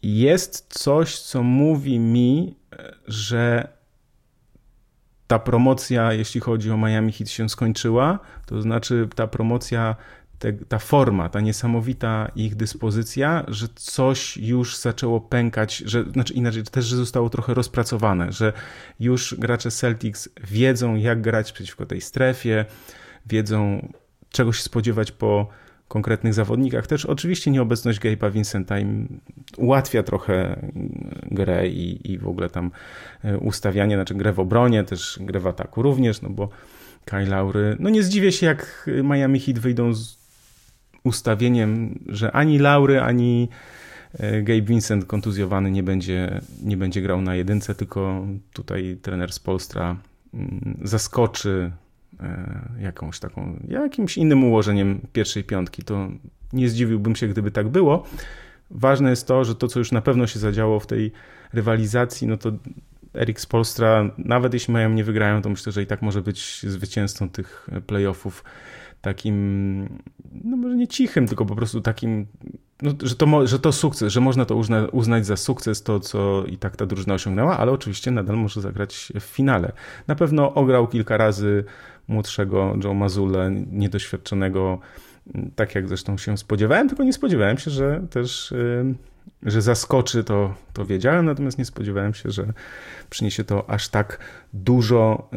jest 0.02 0.66
coś, 0.68 1.18
co 1.18 1.42
mówi 1.42 1.98
mi, 1.98 2.54
że 3.06 3.68
ta 5.26 5.38
promocja, 5.38 6.12
jeśli 6.12 6.40
chodzi 6.40 6.70
o 6.70 6.76
Miami 6.76 7.12
Heat, 7.12 7.30
się 7.30 7.48
skończyła, 7.48 8.18
to 8.46 8.62
znaczy 8.62 9.08
ta 9.14 9.26
promocja, 9.26 9.96
te, 10.40 10.52
ta 10.52 10.78
forma, 10.78 11.28
ta 11.28 11.40
niesamowita 11.40 12.30
ich 12.36 12.56
dyspozycja, 12.56 13.44
że 13.48 13.66
coś 13.74 14.36
już 14.36 14.76
zaczęło 14.76 15.20
pękać, 15.20 15.76
że, 15.76 16.04
znaczy 16.04 16.34
inaczej, 16.34 16.62
też, 16.62 16.84
że 16.84 16.96
zostało 16.96 17.30
trochę 17.30 17.54
rozpracowane, 17.54 18.32
że 18.32 18.52
już 19.00 19.34
gracze 19.38 19.70
Celtics 19.70 20.28
wiedzą, 20.50 20.96
jak 20.96 21.20
grać 21.20 21.52
przeciwko 21.52 21.86
tej 21.86 22.00
strefie, 22.00 22.64
wiedzą, 23.26 23.88
czego 24.30 24.52
się 24.52 24.62
spodziewać 24.62 25.12
po 25.12 25.48
konkretnych 25.88 26.34
zawodnikach. 26.34 26.86
Też 26.86 27.06
oczywiście 27.06 27.50
nieobecność 27.50 28.00
Gabe'a 28.00 28.32
Vincenta 28.32 28.78
im 28.78 29.20
ułatwia 29.56 30.02
trochę 30.02 30.60
grę 31.30 31.68
i, 31.68 32.12
i 32.12 32.18
w 32.18 32.28
ogóle 32.28 32.50
tam 32.50 32.70
e, 33.24 33.38
ustawianie, 33.38 33.96
znaczy 33.96 34.14
grę 34.14 34.32
w 34.32 34.40
obronie, 34.40 34.84
też 34.84 35.18
grę 35.20 35.40
w 35.40 35.46
ataku 35.46 35.82
również, 35.82 36.22
no 36.22 36.30
bo 36.30 36.48
Kyle 37.04 37.26
Laury, 37.26 37.76
no 37.80 37.90
nie 37.90 38.02
zdziwię 38.02 38.32
się 38.32 38.46
jak 38.46 38.90
Miami 39.04 39.40
Heat 39.40 39.58
wyjdą 39.58 39.94
z 39.94 40.19
ustawieniem, 41.04 41.98
że 42.06 42.32
ani 42.32 42.58
Laury, 42.58 43.00
ani 43.00 43.48
e, 44.18 44.42
Gabe 44.42 44.62
Vincent 44.62 45.04
kontuzjowany 45.04 45.70
nie 45.70 45.82
będzie, 45.82 46.40
nie 46.62 46.76
będzie 46.76 47.02
grał 47.02 47.20
na 47.20 47.34
jedynce, 47.34 47.74
tylko 47.74 48.26
tutaj 48.52 48.98
trener 49.02 49.32
z 49.32 49.38
Polstra 49.38 49.96
mm, 50.34 50.78
zaskoczy 50.82 51.72
e, 52.20 52.60
jakąś 52.80 53.20
taką, 53.20 53.60
jakimś 53.68 54.18
innym 54.18 54.44
ułożeniem 54.44 55.00
pierwszej 55.12 55.44
piątki. 55.44 55.82
To 55.82 56.08
nie 56.52 56.68
zdziwiłbym 56.68 57.16
się, 57.16 57.28
gdyby 57.28 57.50
tak 57.50 57.68
było. 57.68 58.06
Ważne 58.70 59.10
jest 59.10 59.26
to, 59.26 59.44
że 59.44 59.54
to, 59.54 59.68
co 59.68 59.78
już 59.78 59.92
na 59.92 60.02
pewno 60.02 60.26
się 60.26 60.38
zadziało 60.38 60.80
w 60.80 60.86
tej 60.86 61.12
rywalizacji, 61.52 62.28
no 62.28 62.36
to 62.36 62.52
Erik 63.14 63.40
Spolstra, 63.40 64.10
nawet 64.18 64.54
jeśli 64.54 64.72
mają 64.72 64.90
nie 64.90 65.04
wygrają, 65.04 65.42
to 65.42 65.48
myślę, 65.48 65.72
że 65.72 65.82
i 65.82 65.86
tak 65.86 66.02
może 66.02 66.22
być 66.22 66.62
zwycięzcą 66.62 67.30
tych 67.30 67.68
playoffów 67.86 68.44
takim, 69.00 69.88
no 70.44 70.56
może 70.56 70.76
nie 70.76 70.88
cichym, 70.88 71.26
tylko 71.26 71.46
po 71.46 71.56
prostu 71.56 71.80
takim, 71.80 72.26
no, 72.82 72.90
że, 73.02 73.16
to, 73.16 73.46
że 73.46 73.58
to 73.58 73.72
sukces, 73.72 74.12
że 74.12 74.20
można 74.20 74.44
to 74.44 74.56
uzna, 74.56 74.86
uznać 74.92 75.26
za 75.26 75.36
sukces, 75.36 75.82
to 75.82 76.00
co 76.00 76.44
i 76.46 76.56
tak 76.56 76.76
ta 76.76 76.86
drużyna 76.86 77.14
osiągnęła, 77.14 77.58
ale 77.58 77.72
oczywiście 77.72 78.10
nadal 78.10 78.36
może 78.36 78.60
zagrać 78.60 79.12
w 79.20 79.22
finale. 79.22 79.72
Na 80.06 80.14
pewno 80.14 80.54
ograł 80.54 80.88
kilka 80.88 81.16
razy 81.16 81.64
młodszego 82.08 82.76
Joe 82.84 82.94
Mazule, 82.94 83.50
niedoświadczonego, 83.72 84.78
tak 85.56 85.74
jak 85.74 85.88
zresztą 85.88 86.18
się 86.18 86.38
spodziewałem, 86.38 86.88
tylko 86.88 87.04
nie 87.04 87.12
spodziewałem 87.12 87.58
się, 87.58 87.70
że 87.70 88.02
też 88.10 88.54
że 89.42 89.62
zaskoczy, 89.62 90.24
to, 90.24 90.54
to 90.72 90.86
wiedziałem, 90.86 91.26
natomiast 91.26 91.58
nie 91.58 91.64
spodziewałem 91.64 92.14
się, 92.14 92.30
że 92.30 92.52
przyniesie 93.10 93.44
to 93.44 93.70
aż 93.70 93.88
tak 93.88 94.18
dużo 94.52 95.28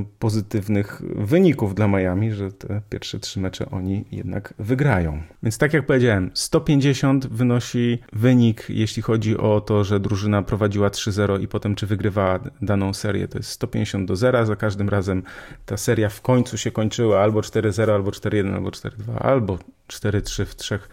y, 0.00 0.04
pozytywnych 0.18 1.02
wyników 1.16 1.74
dla 1.74 1.88
Miami, 1.88 2.32
że 2.32 2.52
te 2.52 2.80
pierwsze 2.90 3.18
trzy 3.18 3.40
mecze 3.40 3.70
oni 3.70 4.04
jednak 4.12 4.54
wygrają. 4.58 5.22
Więc 5.42 5.58
tak 5.58 5.72
jak 5.72 5.86
powiedziałem, 5.86 6.30
150 6.34 7.26
wynosi 7.26 7.98
wynik, 8.12 8.66
jeśli 8.68 9.02
chodzi 9.02 9.36
o 9.36 9.60
to, 9.60 9.84
że 9.84 10.00
drużyna 10.00 10.42
prowadziła 10.42 10.88
3-0 10.88 11.42
i 11.42 11.48
potem 11.48 11.74
czy 11.74 11.86
wygrywała 11.86 12.40
daną 12.62 12.94
serię, 12.94 13.28
to 13.28 13.38
jest 13.38 13.50
150 13.50 14.08
do 14.08 14.16
0. 14.16 14.46
Za 14.46 14.56
każdym 14.56 14.88
razem 14.88 15.22
ta 15.66 15.76
seria 15.76 16.08
w 16.08 16.20
końcu 16.20 16.58
się 16.58 16.70
kończyła 16.70 17.20
albo 17.20 17.40
4-0, 17.40 17.90
albo 17.90 18.10
4-1, 18.10 18.54
albo 18.54 18.70
4-2, 18.70 18.90
albo 19.18 19.58
4-3 19.88 20.44
w 20.44 20.56
trzech 20.56 20.88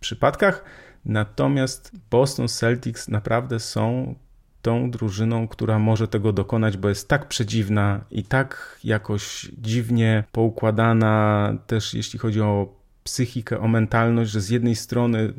przypadkach. 0.00 0.64
Natomiast 1.04 1.92
Boston 2.10 2.48
Celtics 2.48 3.08
naprawdę 3.08 3.60
są 3.60 4.14
tą 4.62 4.90
drużyną, 4.90 5.48
która 5.48 5.78
może 5.78 6.08
tego 6.08 6.32
dokonać, 6.32 6.76
bo 6.76 6.88
jest 6.88 7.08
tak 7.08 7.28
przedziwna 7.28 8.04
i 8.10 8.22
tak 8.22 8.78
jakoś 8.84 9.50
dziwnie 9.58 10.24
poukładana, 10.32 11.54
też 11.66 11.94
jeśli 11.94 12.18
chodzi 12.18 12.40
o 12.40 12.78
psychikę, 13.04 13.60
o 13.60 13.68
mentalność, 13.68 14.30
że 14.30 14.40
z 14.40 14.50
jednej 14.50 14.76
strony 14.76 15.32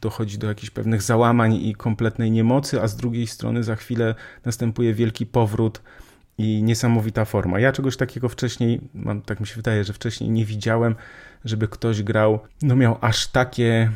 dochodzi 0.00 0.38
do 0.38 0.46
jakichś 0.46 0.70
pewnych 0.70 1.02
załamań 1.02 1.54
i 1.54 1.74
kompletnej 1.74 2.30
niemocy, 2.30 2.82
a 2.82 2.88
z 2.88 2.96
drugiej 2.96 3.26
strony 3.26 3.62
za 3.62 3.76
chwilę 3.76 4.14
następuje 4.44 4.94
wielki 4.94 5.26
powrót 5.26 5.82
i 6.38 6.62
niesamowita 6.62 7.24
forma. 7.24 7.60
Ja 7.60 7.72
czegoś 7.72 7.96
takiego 7.96 8.28
wcześniej, 8.28 8.80
mam, 8.94 9.22
tak 9.22 9.40
mi 9.40 9.46
się 9.46 9.56
wydaje, 9.56 9.84
że 9.84 9.92
wcześniej 9.92 10.30
nie 10.30 10.44
widziałem, 10.44 10.94
żeby 11.44 11.68
ktoś 11.68 12.02
grał, 12.02 12.38
no 12.62 12.76
miał 12.76 12.98
aż 13.00 13.26
takie 13.26 13.90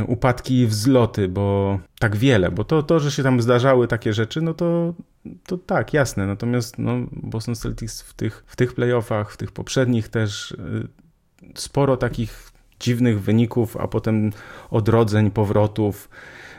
y, 0.00 0.04
upadki 0.04 0.60
i 0.60 0.66
wzloty, 0.66 1.28
bo 1.28 1.78
tak 1.98 2.16
wiele, 2.16 2.50
bo 2.50 2.64
to, 2.64 2.82
to, 2.82 3.00
że 3.00 3.10
się 3.10 3.22
tam 3.22 3.42
zdarzały 3.42 3.88
takie 3.88 4.12
rzeczy, 4.12 4.42
no 4.42 4.54
to, 4.54 4.94
to 5.46 5.58
tak, 5.58 5.94
jasne. 5.94 6.26
Natomiast 6.26 6.78
no, 6.78 6.92
Boston 7.12 7.54
Celtics 7.54 8.02
w 8.02 8.14
tych, 8.14 8.44
w 8.46 8.56
tych 8.56 8.74
playoffach, 8.74 9.32
w 9.32 9.36
tych 9.36 9.52
poprzednich 9.52 10.08
też 10.08 10.50
y, 10.50 10.88
sporo 11.54 11.96
takich 11.96 12.50
dziwnych 12.80 13.22
wyników, 13.22 13.76
a 13.76 13.88
potem 13.88 14.30
odrodzeń, 14.70 15.30
powrotów 15.30 16.08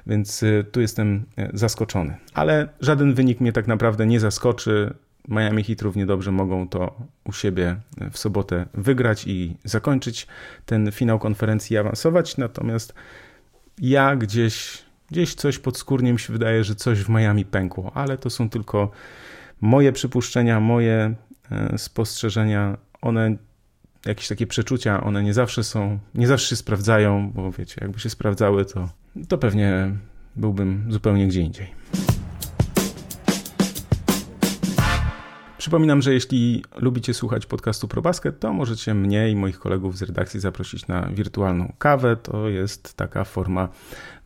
więc 0.07 0.43
y, 0.43 0.65
tu 0.71 0.81
jestem 0.81 1.25
zaskoczony. 1.53 2.17
Ale 2.33 2.67
żaden 2.79 3.13
wynik 3.13 3.39
mnie 3.39 3.53
tak 3.53 3.67
naprawdę 3.67 4.05
nie 4.05 4.19
zaskoczy. 4.19 4.93
Miami 5.27 5.63
Heat 5.63 5.81
równie 5.81 6.05
dobrze 6.05 6.31
mogą 6.31 6.67
to 6.67 6.95
u 7.23 7.33
siebie 7.33 7.75
w 8.11 8.17
sobotę 8.17 8.65
wygrać 8.73 9.27
i 9.27 9.55
zakończyć 9.63 10.27
ten 10.65 10.91
finał 10.91 11.19
konferencji 11.19 11.73
i 11.73 11.77
awansować. 11.77 12.37
Natomiast 12.37 12.93
ja 13.81 14.15
gdzieś, 14.15 14.77
gdzieś 15.11 15.35
coś 15.35 15.59
podskórnie 15.59 16.13
mi 16.13 16.19
się 16.19 16.33
wydaje, 16.33 16.63
że 16.63 16.75
coś 16.75 16.99
w 17.03 17.09
Miami 17.09 17.45
pękło, 17.45 17.91
ale 17.93 18.17
to 18.17 18.29
są 18.29 18.49
tylko 18.49 18.91
moje 19.61 19.91
przypuszczenia, 19.91 20.59
moje 20.59 21.15
e, 21.51 21.77
spostrzeżenia. 21.77 22.77
One, 23.01 23.35
jakieś 24.05 24.27
takie 24.27 24.47
przeczucia, 24.47 25.03
one 25.03 25.23
nie 25.23 25.33
zawsze 25.33 25.63
są, 25.63 25.99
nie 26.15 26.27
zawsze 26.27 26.49
się 26.49 26.55
sprawdzają, 26.55 27.31
bo 27.31 27.51
wiecie, 27.51 27.75
jakby 27.81 27.99
się 27.99 28.09
sprawdzały, 28.09 28.65
to, 28.65 28.89
to 29.27 29.37
pewnie 29.37 29.91
byłbym 30.35 30.85
zupełnie 30.89 31.27
gdzie 31.27 31.41
indziej. 31.41 31.80
Przypominam, 35.61 36.01
że 36.01 36.13
jeśli 36.13 36.63
lubicie 36.75 37.13
słuchać 37.13 37.45
podcastu 37.45 37.87
ProBasket, 37.87 38.39
to 38.39 38.53
możecie 38.53 38.93
mnie 38.93 39.29
i 39.29 39.35
moich 39.35 39.59
kolegów 39.59 39.97
z 39.97 40.01
redakcji 40.01 40.39
zaprosić 40.39 40.87
na 40.87 41.09
wirtualną 41.13 41.73
kawę. 41.77 42.15
To 42.15 42.49
jest 42.49 42.93
taka 42.93 43.23
forma 43.23 43.69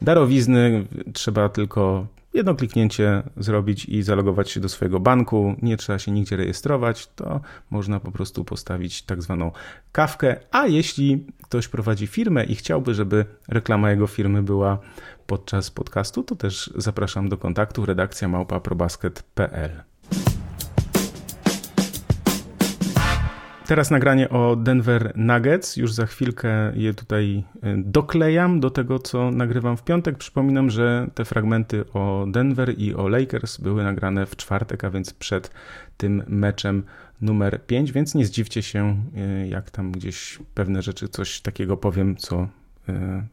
darowizny. 0.01 0.85
Trzeba 1.13 1.49
tylko 1.49 2.07
jedno 2.33 2.55
kliknięcie 2.55 3.23
zrobić 3.37 3.85
i 3.85 4.03
zalogować 4.03 4.51
się 4.51 4.59
do 4.59 4.69
swojego 4.69 4.99
banku. 4.99 5.55
Nie 5.61 5.77
trzeba 5.77 5.99
się 5.99 6.11
nigdzie 6.11 6.35
rejestrować, 6.35 7.07
to 7.07 7.41
można 7.69 7.99
po 7.99 8.11
prostu 8.11 8.45
postawić 8.45 9.01
tak 9.01 9.21
zwaną 9.21 9.51
kawkę. 9.91 10.35
A 10.51 10.67
jeśli 10.67 11.25
ktoś 11.43 11.67
prowadzi 11.67 12.07
firmę 12.07 12.43
i 12.43 12.55
chciałby, 12.55 12.93
żeby 12.93 13.25
reklama 13.47 13.91
jego 13.91 14.07
firmy 14.07 14.43
była 14.43 14.79
podczas 15.27 15.71
podcastu, 15.71 16.23
to 16.23 16.35
też 16.35 16.73
zapraszam 16.75 17.29
do 17.29 17.37
kontaktu 17.37 17.85
redakcja 17.85 18.27
małpa 18.27 18.59
probasket.pl. 18.59 19.94
Teraz 23.67 23.91
nagranie 23.91 24.29
o 24.29 24.55
Denver 24.55 25.13
Nuggets. 25.15 25.77
Już 25.77 25.93
za 25.93 26.05
chwilkę 26.05 26.71
je 26.75 26.93
tutaj 26.93 27.43
e, 27.61 27.77
doklejam 27.77 28.59
do 28.59 28.69
tego, 28.69 28.99
co 28.99 29.31
nagrywam 29.31 29.77
w 29.77 29.83
piątek. 29.83 30.17
Przypominam, 30.17 30.69
że 30.69 31.07
te 31.13 31.25
fragmenty 31.25 31.91
o 31.93 32.25
Denver 32.27 32.79
i 32.79 32.93
o 32.93 33.07
Lakers 33.07 33.57
były 33.57 33.83
nagrane 33.83 34.25
w 34.25 34.35
czwartek, 34.35 34.83
a 34.83 34.89
więc 34.89 35.13
przed 35.13 35.51
tym 35.97 36.23
meczem 36.27 36.83
numer 37.21 37.65
5, 37.65 37.91
więc 37.91 38.15
nie 38.15 38.25
zdziwcie 38.25 38.61
się, 38.61 39.03
e, 39.17 39.47
jak 39.47 39.71
tam 39.71 39.91
gdzieś 39.91 40.39
pewne 40.53 40.81
rzeczy, 40.81 41.07
coś 41.07 41.41
takiego 41.41 41.77
powiem, 41.77 42.15
co 42.15 42.47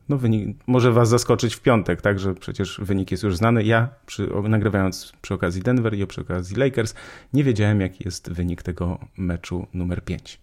no 0.08 0.18
wynik 0.18 0.56
może 0.66 0.92
was 0.92 1.08
zaskoczyć 1.08 1.54
w 1.54 1.60
piątek, 1.60 2.02
tak, 2.02 2.18
że 2.18 2.34
przecież 2.34 2.80
wynik 2.82 3.10
jest 3.10 3.22
już 3.22 3.36
znany. 3.36 3.64
Ja 3.64 3.88
przy, 4.06 4.28
nagrywając 4.48 5.12
przy 5.22 5.34
okazji 5.34 5.62
Denver 5.62 5.94
i 5.94 6.06
przy 6.06 6.20
okazji 6.20 6.56
Lakers 6.56 6.94
nie 7.32 7.44
wiedziałem 7.44 7.80
jaki 7.80 8.04
jest 8.04 8.32
wynik 8.32 8.62
tego 8.62 8.98
meczu 9.16 9.66
numer 9.74 10.04
5. 10.04 10.40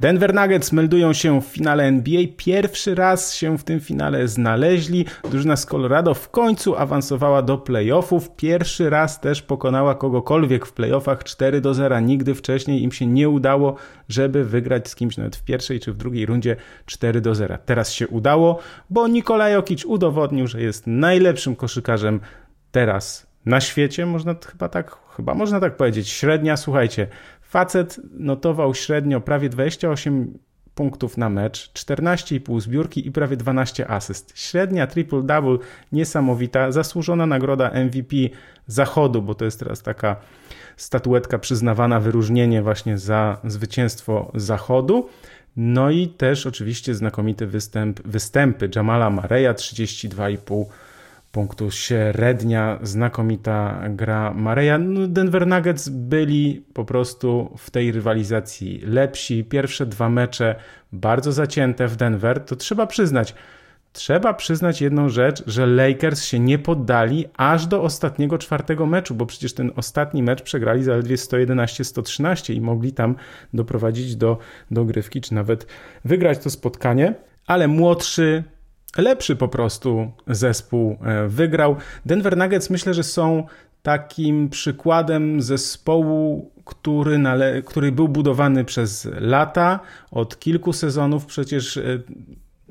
Denver 0.00 0.34
Nuggets 0.34 0.72
meldują 0.72 1.12
się 1.12 1.40
w 1.40 1.44
finale 1.44 1.84
NBA. 1.84 2.22
Pierwszy 2.36 2.94
raz 2.94 3.34
się 3.34 3.58
w 3.58 3.64
tym 3.64 3.80
finale 3.80 4.28
znaleźli. 4.28 5.06
Drużyna 5.30 5.56
z 5.56 5.66
Colorado 5.66 6.14
w 6.14 6.30
końcu 6.30 6.76
awansowała 6.76 7.42
do 7.42 7.58
playoffów. 7.58 8.36
Pierwszy 8.36 8.90
raz 8.90 9.20
też 9.20 9.42
pokonała 9.42 9.94
kogokolwiek 9.94 10.66
w 10.66 10.72
playoffach 10.72 11.24
4 11.24 11.60
do 11.60 11.74
0. 11.74 12.00
Nigdy 12.00 12.34
wcześniej 12.34 12.82
im 12.82 12.92
się 12.92 13.06
nie 13.06 13.28
udało, 13.28 13.76
żeby 14.08 14.44
wygrać 14.44 14.88
z 14.88 14.94
kimś 14.94 15.16
nawet 15.16 15.36
w 15.36 15.44
pierwszej 15.44 15.80
czy 15.80 15.92
w 15.92 15.96
drugiej 15.96 16.26
rundzie 16.26 16.56
4 16.86 17.20
do 17.20 17.34
0. 17.34 17.58
Teraz 17.64 17.92
się 17.92 18.08
udało, 18.08 18.58
bo 18.90 19.08
Nikola 19.08 19.48
Jokic 19.48 19.84
udowodnił, 19.84 20.46
że 20.46 20.62
jest 20.62 20.86
najlepszym 20.86 21.56
koszykarzem 21.56 22.20
teraz 22.72 23.26
na 23.46 23.60
świecie, 23.60 24.06
można 24.06 24.34
chyba 24.52 24.68
tak, 24.68 24.96
chyba 25.16 25.34
można 25.34 25.60
tak 25.60 25.76
powiedzieć. 25.76 26.08
Średnia, 26.08 26.56
słuchajcie, 26.56 27.06
Facet 27.50 28.00
notował 28.12 28.74
średnio 28.74 29.20
prawie 29.20 29.48
28 29.48 30.38
punktów 30.74 31.16
na 31.16 31.28
mecz, 31.28 31.72
14,5 31.72 32.60
zbiórki 32.60 33.06
i 33.06 33.12
prawie 33.12 33.36
12 33.36 33.90
asyst. 33.90 34.32
Średnia 34.34 34.86
triple-double 34.86 35.58
niesamowita, 35.92 36.72
zasłużona 36.72 37.26
nagroda 37.26 37.70
MVP 37.70 38.16
Zachodu, 38.66 39.22
bo 39.22 39.34
to 39.34 39.44
jest 39.44 39.58
teraz 39.58 39.82
taka 39.82 40.16
statuetka 40.76 41.38
przyznawana, 41.38 42.00
wyróżnienie 42.00 42.62
właśnie 42.62 42.98
za 42.98 43.40
zwycięstwo 43.44 44.32
Zachodu. 44.34 45.08
No 45.56 45.90
i 45.90 46.08
też 46.08 46.46
oczywiście 46.46 46.94
znakomity 46.94 47.46
występ, 47.46 48.00
występy 48.04 48.70
Jamala 48.76 49.10
Mareya 49.10 49.54
32,5 49.54 50.64
punktu 51.32 51.70
średnia, 51.70 52.78
znakomita 52.82 53.80
gra 53.88 54.34
Mareja. 54.34 54.78
No, 54.78 55.08
Denver 55.08 55.46
Nuggets 55.46 55.88
byli 55.88 56.64
po 56.72 56.84
prostu 56.84 57.54
w 57.58 57.70
tej 57.70 57.92
rywalizacji 57.92 58.80
lepsi. 58.84 59.44
Pierwsze 59.44 59.86
dwa 59.86 60.08
mecze 60.08 60.54
bardzo 60.92 61.32
zacięte 61.32 61.88
w 61.88 61.96
Denver, 61.96 62.44
to 62.44 62.56
trzeba 62.56 62.86
przyznać. 62.86 63.34
Trzeba 63.92 64.34
przyznać 64.34 64.80
jedną 64.80 65.08
rzecz, 65.08 65.42
że 65.46 65.66
Lakers 65.66 66.24
się 66.24 66.38
nie 66.38 66.58
poddali 66.58 67.24
aż 67.36 67.66
do 67.66 67.82
ostatniego 67.82 68.38
czwartego 68.38 68.86
meczu, 68.86 69.14
bo 69.14 69.26
przecież 69.26 69.54
ten 69.54 69.72
ostatni 69.76 70.22
mecz 70.22 70.42
przegrali 70.42 70.82
zaledwie 70.84 71.16
111-113 71.16 72.54
i 72.54 72.60
mogli 72.60 72.92
tam 72.92 73.14
doprowadzić 73.54 74.16
do 74.16 74.38
dogrywki, 74.70 75.20
czy 75.20 75.34
nawet 75.34 75.66
wygrać 76.04 76.38
to 76.38 76.50
spotkanie, 76.50 77.14
ale 77.46 77.68
młodszy, 77.68 78.44
lepszy 78.98 79.36
po 79.36 79.48
prostu 79.48 80.10
zespół 80.26 80.96
e, 81.02 81.28
wygrał. 81.28 81.76
Denver 82.06 82.36
Nuggets 82.36 82.70
myślę, 82.70 82.94
że 82.94 83.02
są 83.02 83.46
takim 83.82 84.48
przykładem 84.48 85.42
zespołu, 85.42 86.50
który, 86.64 87.18
nale- 87.18 87.62
który 87.62 87.92
był 87.92 88.08
budowany 88.08 88.64
przez 88.64 89.08
lata, 89.20 89.80
od 90.10 90.38
kilku 90.38 90.72
sezonów 90.72 91.26
przecież 91.26 91.76
e, 91.76 91.82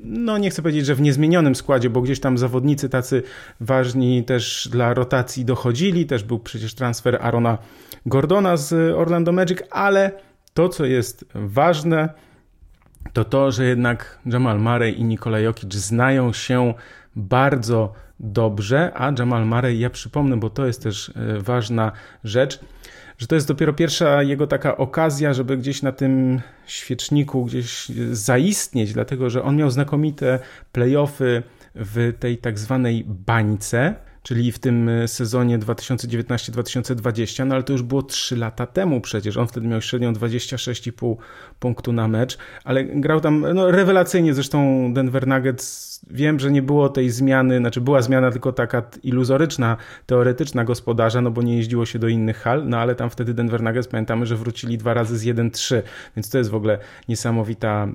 no 0.04 0.38
nie 0.38 0.50
chcę 0.50 0.62
powiedzieć, 0.62 0.86
że 0.86 0.94
w 0.94 1.00
niezmienionym 1.00 1.54
składzie, 1.54 1.90
bo 1.90 2.00
gdzieś 2.00 2.20
tam 2.20 2.38
zawodnicy 2.38 2.88
tacy 2.88 3.22
ważni 3.60 4.24
też 4.24 4.68
dla 4.72 4.94
rotacji 4.94 5.44
dochodzili, 5.44 6.06
też 6.06 6.24
był 6.24 6.38
przecież 6.38 6.74
transfer 6.74 7.18
Arona 7.20 7.58
Gordona 8.06 8.56
z 8.56 8.94
Orlando 8.96 9.32
Magic, 9.32 9.58
ale 9.70 10.12
to, 10.54 10.68
co 10.68 10.84
jest 10.84 11.24
ważne, 11.34 12.08
to 13.12 13.24
to, 13.24 13.52
że 13.52 13.64
jednak 13.64 14.18
Jamal 14.26 14.58
Murray 14.58 15.00
i 15.00 15.04
Nikola 15.04 15.38
Jokic 15.38 15.74
znają 15.74 16.32
się 16.32 16.74
bardzo 17.16 17.92
dobrze, 18.20 18.92
a 18.94 19.12
Jamal 19.18 19.46
Murray, 19.46 19.78
ja 19.78 19.90
przypomnę, 19.90 20.36
bo 20.36 20.50
to 20.50 20.66
jest 20.66 20.82
też 20.82 21.12
e, 21.16 21.40
ważna 21.40 21.92
rzecz, 22.24 22.60
że 23.18 23.26
to 23.26 23.34
jest 23.34 23.48
dopiero 23.48 23.72
pierwsza 23.72 24.22
jego 24.22 24.46
taka 24.46 24.76
okazja, 24.76 25.34
żeby 25.34 25.56
gdzieś 25.56 25.82
na 25.82 25.92
tym 25.92 26.40
świeczniku 26.66 27.44
gdzieś 27.44 27.88
zaistnieć, 28.12 28.92
dlatego 28.92 29.30
że 29.30 29.42
on 29.42 29.56
miał 29.56 29.70
znakomite 29.70 30.38
playoffy 30.72 31.42
w 31.74 32.12
tej 32.18 32.38
tak 32.38 32.58
zwanej 32.58 33.04
bańce, 33.08 33.94
czyli 34.22 34.52
w 34.52 34.58
tym 34.58 34.90
sezonie 35.06 35.58
2019-2020, 35.58 37.46
no 37.46 37.54
ale 37.54 37.64
to 37.64 37.72
już 37.72 37.82
było 37.82 38.02
3 38.02 38.36
lata 38.36 38.66
temu 38.66 39.00
przecież. 39.00 39.36
On 39.36 39.48
wtedy 39.48 39.68
miał 39.68 39.82
średnią 39.82 40.12
26,5 40.12 41.16
punktu 41.60 41.92
na 41.92 42.08
mecz, 42.08 42.38
ale 42.64 42.84
grał 42.84 43.20
tam 43.20 43.46
no, 43.54 43.70
rewelacyjnie. 43.70 44.34
Zresztą 44.34 44.90
Denver 44.94 45.26
Nuggets, 45.26 46.00
wiem, 46.10 46.40
że 46.40 46.50
nie 46.50 46.62
było 46.62 46.88
tej 46.88 47.10
zmiany, 47.10 47.58
znaczy 47.58 47.80
była 47.80 48.02
zmiana 48.02 48.30
tylko 48.30 48.52
taka 48.52 48.82
iluzoryczna, 49.02 49.76
teoretyczna 50.06 50.64
gospodarza, 50.64 51.20
no 51.20 51.30
bo 51.30 51.42
nie 51.42 51.56
jeździło 51.56 51.86
się 51.86 51.98
do 51.98 52.08
innych 52.08 52.36
hal, 52.36 52.68
no 52.68 52.78
ale 52.78 52.94
tam 52.94 53.10
wtedy 53.10 53.34
Denver 53.34 53.62
Nuggets 53.62 53.88
pamiętamy, 53.88 54.26
że 54.26 54.36
wrócili 54.36 54.78
dwa 54.78 54.94
razy 54.94 55.18
z 55.18 55.24
1-3, 55.24 55.82
więc 56.16 56.30
to 56.30 56.38
jest 56.38 56.50
w 56.50 56.54
ogóle 56.54 56.78
niesamowita 57.08 57.88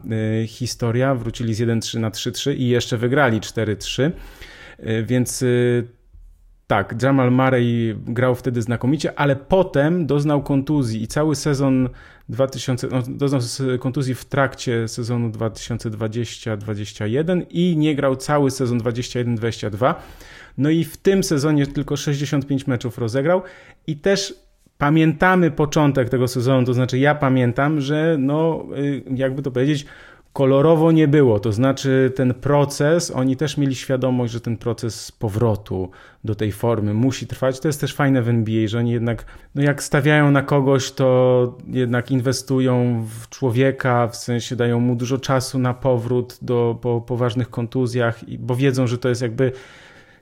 y, 0.44 0.48
historia. 0.48 1.16
Wrócili 1.16 1.54
z 1.54 1.62
1-3 1.62 2.00
na 2.00 2.10
3-3 2.10 2.56
i 2.58 2.68
jeszcze 2.68 2.98
wygrali 2.98 3.42
4-3. 3.42 4.12
Y, 4.80 5.04
więc 5.04 5.46
tak, 6.68 7.04
Jamal 7.04 7.32
Murray 7.32 7.96
grał 8.08 8.36
wtedy 8.36 8.62
znakomicie, 8.62 9.20
ale 9.20 9.36
potem 9.36 10.08
doznał 10.08 10.44
kontuzji 10.44 11.04
i 11.04 11.08
cały 11.08 11.36
sezon 11.36 11.90
2000, 12.30 12.88
no, 12.88 13.04
doznał 13.08 13.42
kontuzji 13.80 14.16
w 14.16 14.26
trakcie 14.26 14.88
sezonu 14.88 15.30
2020-2021 15.30 17.42
i 17.50 17.78
nie 17.78 17.96
grał 17.96 18.16
cały 18.16 18.52
sezon 18.52 18.80
21-22. 18.80 19.96
No 20.58 20.70
i 20.70 20.84
w 20.84 20.98
tym 20.98 21.24
sezonie 21.24 21.68
tylko 21.68 21.98
65 21.98 22.68
meczów 22.68 22.98
rozegrał 22.98 23.42
i 23.88 23.98
też 23.98 24.46
pamiętamy 24.78 25.52
początek 25.52 26.10
tego 26.10 26.28
sezonu, 26.28 26.66
to 26.66 26.74
znaczy 26.74 27.00
ja 27.00 27.16
pamiętam, 27.16 27.82
że 27.82 28.16
no 28.20 28.66
y, 28.78 29.04
jakby 29.16 29.42
to 29.42 29.52
powiedzieć, 29.52 29.86
kolorowo 30.36 30.92
nie 30.92 31.08
było. 31.08 31.40
To 31.40 31.52
znaczy, 31.52 32.12
ten 32.16 32.34
proces, 32.34 33.12
oni 33.12 33.36
też 33.36 33.58
mieli 33.58 33.76
świadomość, 33.76 34.34
że 34.34 34.42
ten 34.42 34.58
proces 34.58 35.12
powrotu 35.12 35.90
do 36.24 36.36
tej 36.36 36.52
formy 36.52 36.94
musi 36.94 37.28
trwać. 37.28 37.60
To 37.60 37.68
jest 37.68 37.82
też 37.82 37.94
fajne 37.94 38.22
w 38.22 38.30
NBA, 38.30 38.68
że 38.68 38.80
oni 38.80 38.92
jednak, 38.92 39.26
no 39.56 39.64
jak 39.64 39.84
stawiają 39.84 40.32
na 40.32 40.42
kogoś, 40.42 40.92
to 40.92 41.58
jednak 41.68 42.12
inwestują 42.12 43.06
w 43.20 43.30
człowieka, 43.30 44.08
w 44.08 44.16
sensie 44.16 44.56
dają 44.56 44.80
mu 44.80 44.96
dużo 44.96 45.18
czasu 45.18 45.60
na 45.60 45.74
powrót 45.74 46.38
do, 46.42 46.78
po 46.82 47.02
poważnych 47.02 47.50
kontuzjach, 47.50 48.20
bo 48.40 48.56
wiedzą, 48.56 48.88
że 48.88 48.98
to 48.98 49.10
jest 49.10 49.22
jakby 49.22 49.52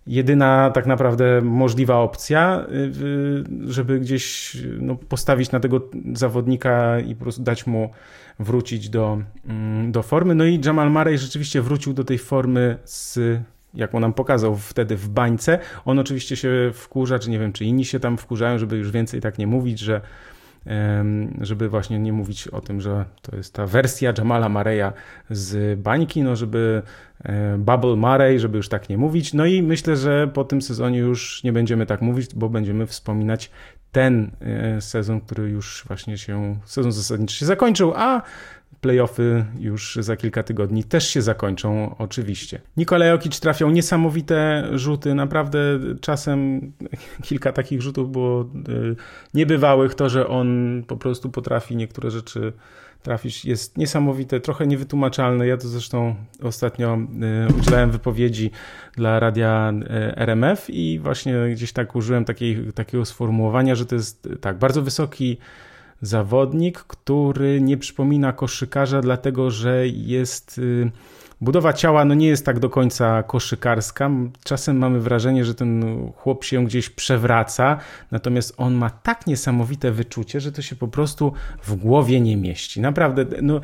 jedyna 0.07 0.71
tak 0.73 0.85
naprawdę 0.85 1.41
możliwa 1.41 1.97
opcja, 1.97 2.65
y, 2.71 3.71
żeby 3.71 3.99
gdzieś 3.99 4.57
no, 4.79 4.95
postawić 4.95 5.51
na 5.51 5.59
tego 5.59 5.89
zawodnika 6.13 6.99
i 6.99 7.15
po 7.15 7.21
prostu 7.21 7.43
dać 7.43 7.67
mu 7.67 7.89
wrócić 8.39 8.89
do, 8.89 9.21
mm, 9.47 9.91
do 9.91 10.03
formy. 10.03 10.35
No 10.35 10.45
i 10.45 10.61
Jamal 10.65 10.91
Murray 10.91 11.17
rzeczywiście 11.17 11.61
wrócił 11.61 11.93
do 11.93 12.03
tej 12.03 12.17
formy 12.17 12.77
z 12.83 13.19
jak 13.73 13.95
on 13.95 14.01
nam 14.01 14.13
pokazał 14.13 14.55
wtedy 14.55 14.95
w 14.95 15.09
bańce. 15.09 15.59
On 15.85 15.99
oczywiście 15.99 16.35
się 16.35 16.71
wkurza, 16.73 17.19
czy 17.19 17.29
nie 17.29 17.39
wiem, 17.39 17.53
czy 17.53 17.65
inni 17.65 17.85
się 17.85 17.99
tam 17.99 18.17
wkurzają, 18.17 18.57
żeby 18.57 18.77
już 18.77 18.91
więcej 18.91 19.21
tak 19.21 19.37
nie 19.37 19.47
mówić, 19.47 19.79
że 19.79 20.01
żeby 21.41 21.69
właśnie 21.69 21.99
nie 21.99 22.13
mówić 22.13 22.47
o 22.47 22.61
tym, 22.61 22.81
że 22.81 23.05
to 23.21 23.35
jest 23.35 23.53
ta 23.53 23.65
wersja 23.65 24.13
Jamala 24.17 24.49
Mareya 24.49 24.91
z 25.29 25.79
bańki, 25.79 26.23
no 26.23 26.35
żeby 26.35 26.81
e, 27.23 27.57
Bubble 27.57 27.95
Murray, 27.95 28.39
żeby 28.39 28.57
już 28.57 28.69
tak 28.69 28.89
nie 28.89 28.97
mówić. 28.97 29.33
No 29.33 29.45
i 29.45 29.63
myślę, 29.63 29.95
że 29.95 30.27
po 30.33 30.43
tym 30.43 30.61
sezonie 30.61 30.99
już 30.99 31.43
nie 31.43 31.53
będziemy 31.53 31.85
tak 31.85 32.01
mówić, 32.01 32.35
bo 32.35 32.49
będziemy 32.49 32.87
wspominać 32.87 33.51
ten 33.91 34.31
e, 34.41 34.81
sezon, 34.81 35.21
który 35.21 35.49
już 35.49 35.83
właśnie 35.87 36.17
się, 36.17 36.57
sezon 36.65 36.91
zasadniczy 36.91 37.35
się 37.35 37.45
zakończył, 37.45 37.93
a 37.95 38.21
Playoffy 38.83 39.45
już 39.59 39.97
za 40.01 40.15
kilka 40.15 40.43
tygodni 40.43 40.83
też 40.83 41.07
się 41.07 41.21
zakończą, 41.21 41.95
oczywiście. 41.97 42.61
Nikola 42.77 43.05
Jokic 43.05 43.39
trafiał 43.39 43.71
niesamowite 43.71 44.69
rzuty, 44.73 45.15
naprawdę 45.15 45.59
czasem 46.01 46.71
kilka 47.27 47.51
takich 47.51 47.81
rzutów 47.81 48.11
było 48.11 48.41
e, 48.41 48.45
niebywałych. 49.33 49.95
To, 49.95 50.09
że 50.09 50.27
on 50.27 50.83
po 50.87 50.97
prostu 50.97 51.29
potrafi 51.29 51.75
niektóre 51.75 52.11
rzeczy 52.11 52.53
trafić 53.03 53.45
jest 53.45 53.77
niesamowite, 53.77 54.39
trochę 54.39 54.67
niewytłumaczalne. 54.67 55.47
Ja 55.47 55.57
to 55.57 55.67
zresztą 55.67 56.15
ostatnio 56.41 56.93
e, 56.93 56.97
udzielałem 57.59 57.91
wypowiedzi 57.91 58.51
dla 58.95 59.19
radia 59.19 59.73
e, 59.89 60.17
RMF 60.17 60.69
i 60.69 60.99
właśnie 60.99 61.33
gdzieś 61.51 61.73
tak 61.73 61.95
użyłem 61.95 62.25
takiej, 62.25 62.73
takiego 62.73 63.05
sformułowania, 63.05 63.75
że 63.75 63.85
to 63.85 63.95
jest 63.95 64.29
tak 64.41 64.57
bardzo 64.57 64.81
wysoki 64.81 65.37
zawodnik, 66.03 66.79
który 66.79 67.61
nie 67.61 67.77
przypomina 67.77 68.33
koszykarza, 68.33 69.01
dlatego 69.01 69.51
że 69.51 69.87
jest. 69.87 70.57
Y, 70.57 70.91
budowa 71.41 71.73
ciała 71.73 72.05
no 72.05 72.13
nie 72.13 72.27
jest 72.27 72.45
tak 72.45 72.59
do 72.59 72.69
końca 72.69 73.23
koszykarska. 73.23 74.09
Czasem 74.43 74.77
mamy 74.77 74.99
wrażenie, 74.99 75.45
że 75.45 75.55
ten 75.55 75.83
chłop 76.15 76.43
się 76.43 76.65
gdzieś 76.65 76.89
przewraca, 76.89 77.77
natomiast 78.11 78.53
on 78.57 78.73
ma 78.73 78.89
tak 78.89 79.27
niesamowite 79.27 79.91
wyczucie, 79.91 80.39
że 80.39 80.51
to 80.51 80.61
się 80.61 80.75
po 80.75 80.87
prostu 80.87 81.33
w 81.63 81.75
głowie 81.75 82.21
nie 82.21 82.37
mieści. 82.37 82.81
Naprawdę, 82.81 83.25
no, 83.41 83.61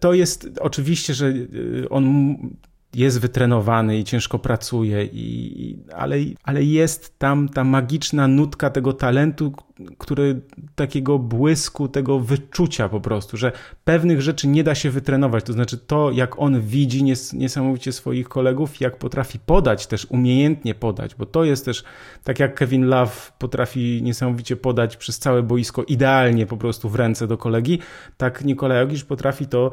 to 0.00 0.12
jest 0.12 0.48
oczywiście, 0.60 1.14
że 1.14 1.26
y, 1.26 1.86
on 1.90 2.36
jest 2.94 3.20
wytrenowany 3.20 3.98
i 3.98 4.04
ciężko 4.04 4.38
pracuje, 4.38 5.04
i, 5.04 5.78
ale, 5.96 6.16
ale 6.42 6.64
jest 6.64 7.18
tam 7.18 7.48
ta 7.48 7.64
magiczna 7.64 8.28
nutka 8.28 8.70
tego 8.70 8.92
talentu, 8.92 9.52
który, 9.98 10.40
takiego 10.74 11.18
błysku, 11.18 11.88
tego 11.88 12.20
wyczucia 12.20 12.88
po 12.88 13.00
prostu, 13.00 13.36
że 13.36 13.52
pewnych 13.84 14.22
rzeczy 14.22 14.48
nie 14.48 14.64
da 14.64 14.74
się 14.74 14.90
wytrenować. 14.90 15.44
To 15.44 15.52
znaczy 15.52 15.78
to, 15.78 16.10
jak 16.10 16.38
on 16.38 16.60
widzi 16.60 17.02
nies, 17.04 17.32
niesamowicie 17.32 17.92
swoich 17.92 18.28
kolegów, 18.28 18.80
jak 18.80 18.96
potrafi 18.96 19.38
podać, 19.38 19.86
też 19.86 20.06
umiejętnie 20.10 20.74
podać, 20.74 21.14
bo 21.14 21.26
to 21.26 21.44
jest 21.44 21.64
też, 21.64 21.84
tak 22.24 22.38
jak 22.38 22.54
Kevin 22.54 22.86
Love 22.86 23.12
potrafi 23.38 24.00
niesamowicie 24.02 24.56
podać 24.56 24.96
przez 24.96 25.18
całe 25.18 25.42
boisko 25.42 25.82
idealnie 25.82 26.46
po 26.46 26.56
prostu 26.56 26.88
w 26.88 26.94
ręce 26.94 27.26
do 27.26 27.38
kolegi, 27.38 27.78
tak 28.16 28.44
Nikolaj 28.44 28.78
Jogisz 28.78 29.04
potrafi 29.04 29.46
to 29.46 29.70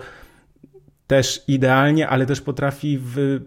też 1.08 1.44
idealnie, 1.48 2.10
ale 2.10 2.26
też 2.26 2.42
potrafi 2.42 3.00
w 3.02 3.40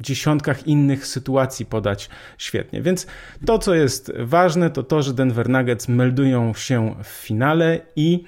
dziesiątkach 0.00 0.66
innych 0.66 1.06
sytuacji 1.06 1.66
podać 1.66 2.08
świetnie. 2.38 2.82
Więc 2.82 3.06
to, 3.46 3.58
co 3.58 3.74
jest 3.74 4.12
ważne, 4.18 4.70
to 4.70 4.82
to, 4.82 5.02
że 5.02 5.14
Denver 5.14 5.48
Nuggets 5.48 5.88
meldują 5.88 6.54
się 6.54 6.94
w 7.02 7.06
finale 7.06 7.80
i 7.96 8.24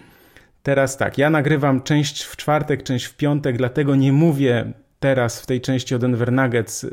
teraz 0.63 0.97
tak, 0.97 1.19
ja 1.19 1.31
nagrywam 1.31 1.83
część 1.83 2.23
w 2.23 2.37
czwartek, 2.37 2.83
część 2.83 3.05
w 3.05 3.17
piątek, 3.17 3.57
dlatego 3.57 3.97
nie 3.97 4.13
mówię 4.13 4.73
teraz 5.01 5.41
w 5.41 5.47
tej 5.47 5.61
części 5.61 5.95
o 5.95 5.99
Denver 5.99 6.33
Nuggets 6.33 6.87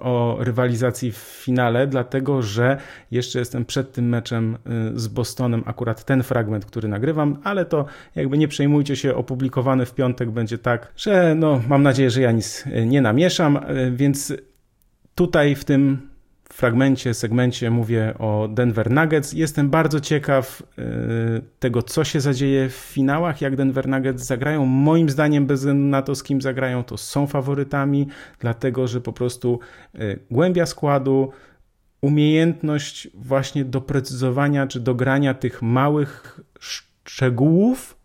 o 0.00 0.36
rywalizacji 0.40 1.12
w 1.12 1.16
finale, 1.16 1.86
dlatego 1.86 2.42
że 2.42 2.76
jeszcze 3.10 3.38
jestem 3.38 3.64
przed 3.64 3.92
tym 3.92 4.08
meczem 4.08 4.58
y, 4.96 5.00
z 5.00 5.08
Bostonem, 5.08 5.62
akurat 5.66 6.04
ten 6.04 6.22
fragment, 6.22 6.64
który 6.64 6.88
nagrywam, 6.88 7.38
ale 7.44 7.64
to 7.64 7.84
jakby 8.14 8.38
nie 8.38 8.48
przejmujcie 8.48 8.96
się, 8.96 9.14
opublikowany 9.14 9.86
w 9.86 9.94
piątek 9.94 10.30
będzie 10.30 10.58
tak, 10.58 10.92
że 10.96 11.34
no 11.34 11.60
mam 11.68 11.82
nadzieję, 11.82 12.10
że 12.10 12.20
ja 12.20 12.32
nic 12.32 12.64
y, 12.66 12.86
nie 12.86 13.00
namieszam, 13.00 13.56
y, 13.56 13.90
więc 13.90 14.32
tutaj 15.14 15.54
w 15.54 15.64
tym 15.64 16.09
fragmencie, 16.52 17.14
segmencie 17.14 17.70
mówię 17.70 18.14
o 18.18 18.48
Denver 18.48 18.90
Nuggets. 18.90 19.32
Jestem 19.32 19.70
bardzo 19.70 20.00
ciekaw 20.00 20.62
y, 20.62 21.42
tego, 21.58 21.82
co 21.82 22.04
się 22.04 22.20
zadzieje 22.20 22.68
w 22.68 22.74
finałach, 22.74 23.40
jak 23.40 23.56
Denver 23.56 23.88
Nuggets 23.88 24.26
zagrają. 24.26 24.66
Moim 24.66 25.10
zdaniem, 25.10 25.46
bez 25.46 25.60
względu 25.60 25.84
na 25.84 26.02
to, 26.02 26.14
z 26.14 26.22
kim 26.22 26.40
zagrają, 26.40 26.84
to 26.84 26.96
są 26.96 27.26
faworytami, 27.26 28.06
dlatego 28.38 28.86
że 28.86 29.00
po 29.00 29.12
prostu 29.12 29.58
y, 29.94 30.18
głębia 30.30 30.66
składu, 30.66 31.32
umiejętność 32.00 33.08
właśnie 33.14 33.64
doprecyzowania 33.64 34.66
czy 34.66 34.80
dogrania 34.80 35.34
tych 35.34 35.62
małych 35.62 36.40
szczegółów, 36.60 37.96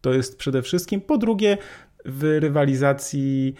to 0.00 0.12
jest 0.12 0.38
przede 0.38 0.62
wszystkim. 0.62 1.00
Po 1.00 1.18
drugie, 1.18 1.58
w 2.04 2.38
rywalizacji 2.40 3.54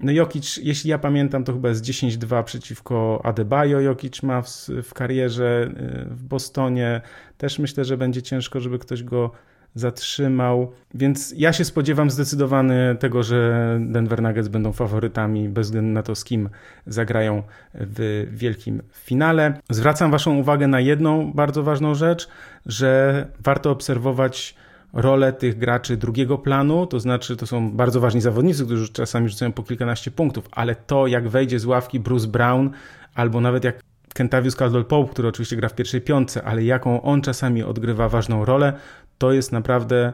no 0.00 0.12
Jokic, 0.12 0.56
jeśli 0.56 0.90
ja 0.90 0.98
pamiętam, 0.98 1.44
to 1.44 1.52
chyba 1.52 1.68
jest 1.68 1.84
10-2 1.84 2.44
przeciwko 2.44 3.20
Adebayo 3.24 3.80
Jokic 3.80 4.22
ma 4.22 4.42
w, 4.42 4.48
w 4.82 4.94
karierze 4.94 5.70
y, 5.70 6.14
w 6.14 6.24
Bostonie. 6.24 7.00
Też 7.38 7.58
myślę, 7.58 7.84
że 7.84 7.96
będzie 7.96 8.22
ciężko, 8.22 8.60
żeby 8.60 8.78
ktoś 8.78 9.02
go 9.02 9.30
zatrzymał. 9.74 10.72
Więc 10.94 11.34
ja 11.36 11.52
się 11.52 11.64
spodziewam 11.64 12.10
zdecydowany 12.10 12.96
tego, 13.00 13.22
że 13.22 13.78
Denver 13.82 14.22
Nuggets 14.22 14.48
będą 14.48 14.72
faworytami 14.72 15.48
bez 15.48 15.66
względu 15.66 15.90
na 15.92 16.02
to, 16.02 16.14
z 16.14 16.24
kim 16.24 16.48
zagrają 16.86 17.42
w 17.74 18.26
wielkim 18.32 18.82
finale. 18.92 19.60
Zwracam 19.70 20.10
Waszą 20.10 20.36
uwagę 20.36 20.66
na 20.66 20.80
jedną 20.80 21.32
bardzo 21.32 21.62
ważną 21.62 21.94
rzecz, 21.94 22.28
że 22.66 23.26
warto 23.40 23.70
obserwować 23.70 24.54
rolę 24.94 25.32
tych 25.32 25.58
graczy 25.58 25.96
drugiego 25.96 26.38
planu, 26.38 26.86
to 26.86 27.00
znaczy 27.00 27.36
to 27.36 27.46
są 27.46 27.72
bardzo 27.72 28.00
ważni 28.00 28.20
zawodnicy, 28.20 28.64
którzy 28.64 28.88
czasami 28.88 29.28
rzucają 29.28 29.52
po 29.52 29.62
kilkanaście 29.62 30.10
punktów, 30.10 30.48
ale 30.52 30.74
to 30.74 31.06
jak 31.06 31.28
wejdzie 31.28 31.58
z 31.58 31.64
ławki 31.66 32.00
Bruce 32.00 32.28
Brown 32.28 32.70
albo 33.14 33.40
nawet 33.40 33.64
jak 33.64 33.80
Kentavius 34.14 34.56
Caldwell-Pope, 34.56 35.08
który 35.08 35.28
oczywiście 35.28 35.56
gra 35.56 35.68
w 35.68 35.74
pierwszej 35.74 36.00
piątce, 36.00 36.42
ale 36.42 36.64
jaką 36.64 37.02
on 37.02 37.22
czasami 37.22 37.62
odgrywa 37.62 38.08
ważną 38.08 38.44
rolę, 38.44 38.72
to 39.18 39.32
jest 39.32 39.52
naprawdę 39.52 40.12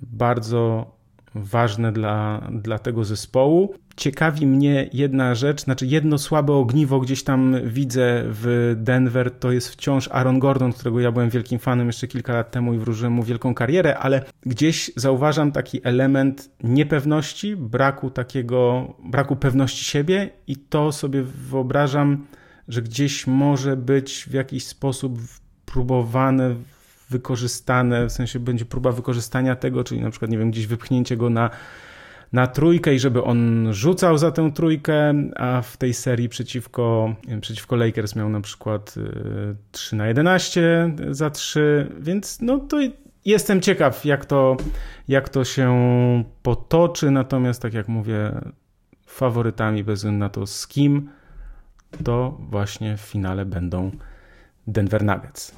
bardzo 0.00 0.90
ważne 1.34 1.92
dla, 1.92 2.48
dla 2.52 2.78
tego 2.78 3.04
zespołu. 3.04 3.74
Ciekawi 4.00 4.46
mnie 4.46 4.90
jedna 4.92 5.34
rzecz, 5.34 5.64
znaczy 5.64 5.86
jedno 5.86 6.18
słabe 6.18 6.52
ogniwo 6.52 7.00
gdzieś 7.00 7.24
tam 7.24 7.56
widzę 7.64 8.22
w 8.26 8.74
Denver, 8.76 9.30
to 9.30 9.52
jest 9.52 9.68
wciąż 9.68 10.08
Aaron 10.08 10.38
Gordon, 10.38 10.72
którego 10.72 11.00
ja 11.00 11.12
byłem 11.12 11.30
wielkim 11.30 11.58
fanem 11.58 11.86
jeszcze 11.86 12.08
kilka 12.08 12.32
lat 12.32 12.50
temu 12.50 12.74
i 12.74 12.78
wróżyłem 12.78 13.12
mu 13.12 13.22
wielką 13.22 13.54
karierę, 13.54 13.98
ale 13.98 14.24
gdzieś 14.46 14.90
zauważam 14.96 15.52
taki 15.52 15.80
element 15.84 16.50
niepewności, 16.62 17.56
braku 17.56 18.10
takiego, 18.10 18.94
braku 19.04 19.36
pewności 19.36 19.84
siebie 19.84 20.30
i 20.46 20.56
to 20.56 20.92
sobie 20.92 21.22
wyobrażam, 21.22 22.26
że 22.68 22.82
gdzieś 22.82 23.26
może 23.26 23.76
być 23.76 24.26
w 24.30 24.32
jakiś 24.32 24.66
sposób 24.66 25.18
próbowane 25.66 26.54
wykorzystane, 27.10 28.06
w 28.06 28.12
sensie 28.12 28.38
będzie 28.38 28.64
próba 28.64 28.92
wykorzystania 28.92 29.56
tego, 29.56 29.84
czyli 29.84 30.00
na 30.00 30.10
przykład, 30.10 30.30
nie 30.30 30.38
wiem, 30.38 30.50
gdzieś 30.50 30.66
wypchnięcie 30.66 31.16
go 31.16 31.30
na, 31.30 31.50
na 32.32 32.46
trójkę 32.46 32.94
i 32.94 32.98
żeby 32.98 33.22
on 33.22 33.68
rzucał 33.72 34.18
za 34.18 34.30
tę 34.30 34.52
trójkę, 34.52 35.14
a 35.36 35.62
w 35.62 35.76
tej 35.76 35.94
serii 35.94 36.28
przeciwko, 36.28 37.14
przeciwko 37.40 37.76
Lakers 37.76 38.16
miał 38.16 38.28
na 38.28 38.40
przykład 38.40 38.94
3 39.72 39.96
y, 39.96 39.98
na 39.98 40.06
11 40.06 40.94
za 41.10 41.30
3, 41.30 41.92
więc 42.00 42.40
no 42.40 42.58
to 42.58 42.78
jestem 43.24 43.60
ciekaw, 43.60 44.04
jak 44.04 44.26
to, 44.26 44.56
jak 45.08 45.28
to 45.28 45.44
się 45.44 45.74
potoczy, 46.42 47.10
natomiast 47.10 47.62
tak 47.62 47.74
jak 47.74 47.88
mówię, 47.88 48.32
faworytami 49.06 49.84
bez 49.84 49.98
względu 49.98 50.18
na 50.18 50.28
to 50.28 50.46
z 50.46 50.66
kim, 50.66 51.10
to 52.04 52.38
właśnie 52.40 52.96
w 52.96 53.00
finale 53.00 53.44
będą 53.44 53.90
Denver 54.66 55.04
Nuggets. 55.04 55.54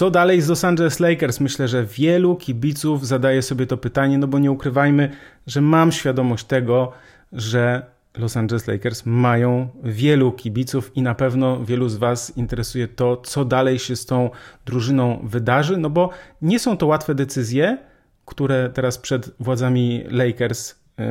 Co 0.00 0.10
dalej 0.10 0.40
z 0.40 0.48
Los 0.48 0.64
Angeles 0.64 1.00
Lakers? 1.00 1.40
Myślę, 1.40 1.68
że 1.68 1.84
wielu 1.84 2.36
kibiców 2.36 3.06
zadaje 3.06 3.42
sobie 3.42 3.66
to 3.66 3.76
pytanie, 3.76 4.18
no 4.18 4.26
bo 4.26 4.38
nie 4.38 4.50
ukrywajmy, 4.50 5.10
że 5.46 5.60
mam 5.60 5.92
świadomość 5.92 6.44
tego, 6.44 6.92
że 7.32 7.86
Los 8.18 8.36
Angeles 8.36 8.66
Lakers 8.66 9.06
mają 9.06 9.68
wielu 9.82 10.32
kibiców 10.32 10.96
i 10.96 11.02
na 11.02 11.14
pewno 11.14 11.64
wielu 11.64 11.88
z 11.88 11.96
Was 11.96 12.36
interesuje 12.36 12.88
to, 12.88 13.16
co 13.16 13.44
dalej 13.44 13.78
się 13.78 13.96
z 13.96 14.06
tą 14.06 14.30
drużyną 14.66 15.20
wydarzy, 15.22 15.76
no 15.76 15.90
bo 15.90 16.10
nie 16.42 16.58
są 16.58 16.76
to 16.76 16.86
łatwe 16.86 17.14
decyzje, 17.14 17.78
które 18.26 18.70
teraz 18.74 18.98
przed 18.98 19.30
władzami 19.40 20.04
Lakers 20.10 20.74
yy, 20.98 21.04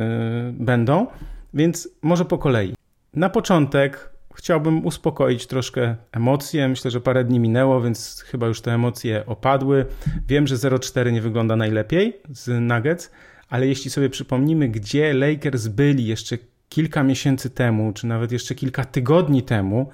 będą, 0.52 1.06
więc 1.54 1.88
może 2.02 2.24
po 2.24 2.38
kolei. 2.38 2.74
Na 3.14 3.28
początek 3.28 4.10
Chciałbym 4.40 4.86
uspokoić 4.86 5.46
troszkę 5.46 5.96
emocje. 6.12 6.68
Myślę, 6.68 6.90
że 6.90 7.00
parę 7.00 7.24
dni 7.24 7.40
minęło, 7.40 7.80
więc 7.80 8.24
chyba 8.26 8.46
już 8.46 8.60
te 8.60 8.72
emocje 8.74 9.26
opadły. 9.26 9.86
Wiem, 10.28 10.46
że 10.46 10.56
0-4 10.56 11.12
nie 11.12 11.20
wygląda 11.20 11.56
najlepiej 11.56 12.16
z 12.30 12.60
Nuggets, 12.60 13.10
ale 13.48 13.66
jeśli 13.66 13.90
sobie 13.90 14.10
przypomnimy, 14.10 14.68
gdzie 14.68 15.14
Lakers 15.14 15.66
byli 15.66 16.06
jeszcze 16.06 16.38
kilka 16.68 17.02
miesięcy 17.02 17.50
temu, 17.50 17.92
czy 17.92 18.06
nawet 18.06 18.32
jeszcze 18.32 18.54
kilka 18.54 18.84
tygodni 18.84 19.42
temu, 19.42 19.90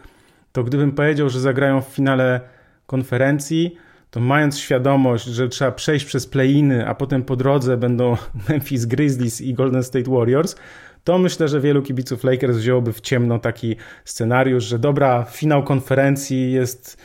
to 0.53 0.65
gdybym 0.65 0.93
powiedział, 0.93 1.29
że 1.29 1.41
zagrają 1.41 1.83
w 1.83 1.89
finale 1.89 2.41
konferencji, 2.87 3.77
to 4.11 4.21
mając 4.21 4.59
świadomość, 4.59 5.25
że 5.25 5.49
trzeba 5.49 5.73
przejść 5.73 6.07
przez 6.07 6.27
play-iny, 6.27 6.89
a 6.89 6.95
potem 6.95 7.23
po 7.23 7.37
drodze 7.37 7.77
będą 7.77 8.17
Memphis 8.49 8.85
Grizzlies 8.85 9.41
i 9.41 9.55
Golden 9.55 9.83
State 9.83 10.11
Warriors, 10.11 10.57
to 11.07 11.19
myślę, 11.19 11.49
że 11.49 11.61
wielu 11.61 11.83
kibiców 11.83 12.25
Lakers 12.25 12.57
wzięłoby 12.57 12.93
w 12.93 13.01
ciemno 13.01 13.39
taki 13.39 13.77
scenariusz, 14.05 14.65
że 14.65 14.79
dobra, 14.79 15.27
finał 15.31 15.63
konferencji 15.65 16.53
jest 16.53 16.97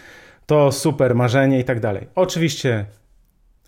to 0.45 0.71
super 0.71 1.15
marzenie 1.15 1.59
i 1.59 1.63
tak 1.63 1.79
dalej. 1.79 2.07
Oczywiście 2.15 2.85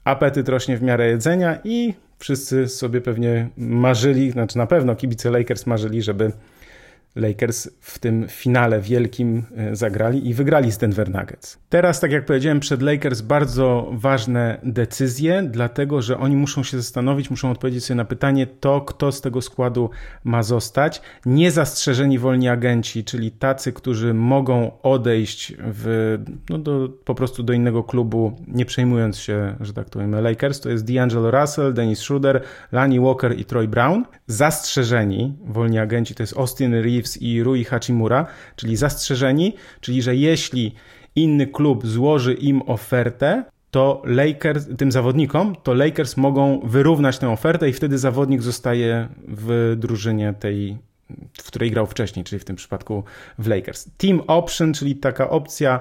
apetyt 0.04 0.50
rośnie 0.50 0.78
w 0.78 0.82
miarę 0.82 1.08
jedzenia 1.08 1.60
i 1.64 1.94
wszyscy 2.20 2.68
sobie 2.68 3.02
pewnie 3.02 3.50
marzyli, 3.58 4.32
znaczy 4.32 4.58
na 4.58 4.68
pewno 4.68 4.96
kibice 4.96 5.32
Lakers 5.32 5.66
marzyli, 5.66 6.02
żeby 6.02 6.32
Lakers 7.16 7.70
w 7.80 8.00
tym 8.00 8.26
finale 8.30 8.82
wielkim 8.82 9.44
e, 9.56 9.76
zagrali 9.76 10.30
i 10.30 10.34
wygrali 10.34 10.72
z 10.72 10.78
Denver 10.78 11.10
Nuggets. 11.10 11.60
Teraz, 11.70 12.00
tak 12.00 12.12
jak 12.12 12.26
powiedziałem, 12.26 12.60
przed 12.60 12.82
Lakers 12.82 13.22
bardzo 13.22 13.92
ważne 13.94 14.60
decyzje, 14.64 15.44
dlatego 15.52 16.02
że 16.02 16.18
oni 16.18 16.36
muszą 16.36 16.64
się 16.64 16.78
zastanowić, 16.78 17.30
muszą 17.30 17.52
odpowiedzieć 17.52 17.86
sobie 17.86 17.96
na 17.96 18.06
pytanie 18.06 18.48
to, 18.48 18.82
kto 18.82 19.12
z 19.12 19.22
tego 19.22 19.42
składu 19.42 19.90
ma 20.24 20.44
zostać. 20.44 21.02
Niezastrzeżeni 21.26 22.20
wolni 22.20 22.50
agenci, 22.50 23.04
czyli 23.04 23.32
tacy, 23.32 23.74
którzy 23.74 24.14
mogą 24.14 24.72
odejść 24.82 25.54
w, 25.58 26.18
no 26.50 26.58
do, 26.58 26.90
po 27.06 27.16
prostu 27.16 27.44
do 27.44 27.54
innego 27.54 27.84
klubu, 27.84 28.34
nie 28.48 28.66
przejmując 28.66 29.18
się, 29.18 29.56
że 29.60 29.74
tak 29.74 29.86
to 29.86 29.94
powiemy, 29.94 30.22
Lakers, 30.22 30.60
to 30.60 30.70
jest 30.70 30.86
D'Angelo 30.86 31.42
Russell, 31.42 31.74
Dennis 31.74 32.00
Schroeder, 32.00 32.42
Lani 32.72 33.00
Walker 33.00 33.40
i 33.40 33.46
Troy 33.46 33.68
Brown. 33.68 34.06
Zastrzeżeni 34.28 35.38
wolni 35.46 35.80
agenci 35.80 36.16
to 36.16 36.24
jest 36.24 36.38
Austin 36.38 36.74
Reeves, 36.74 37.03
Reeves 37.04 37.22
i 37.22 37.44
Rui 37.44 37.64
Hachimura, 37.64 38.26
czyli 38.56 38.76
zastrzeżeni, 38.76 39.54
czyli 39.82 40.02
że 40.02 40.16
jeśli 40.16 40.76
inny 41.16 41.48
klub 41.48 41.88
złoży 41.88 42.34
im 42.34 42.62
ofertę, 42.62 43.44
to 43.72 44.02
Lakers, 44.06 44.68
tym 44.78 44.92
zawodnikom, 44.92 45.56
to 45.64 45.74
Lakers 45.74 46.18
mogą 46.18 46.60
wyrównać 46.64 47.18
tę 47.18 47.30
ofertę 47.30 47.70
i 47.70 47.74
wtedy 47.74 47.98
zawodnik 47.98 48.42
zostaje 48.42 49.08
w 49.28 49.76
drużynie 49.78 50.34
tej, 50.40 50.78
w 51.42 51.48
której 51.48 51.72
grał 51.72 51.86
wcześniej, 51.88 52.26
czyli 52.26 52.40
w 52.40 52.46
tym 52.46 52.56
przypadku 52.56 53.04
w 53.40 53.48
Lakers. 53.48 53.90
Team 53.98 54.22
Option, 54.28 54.74
czyli 54.74 54.96
taka 54.96 55.30
opcja 55.30 55.80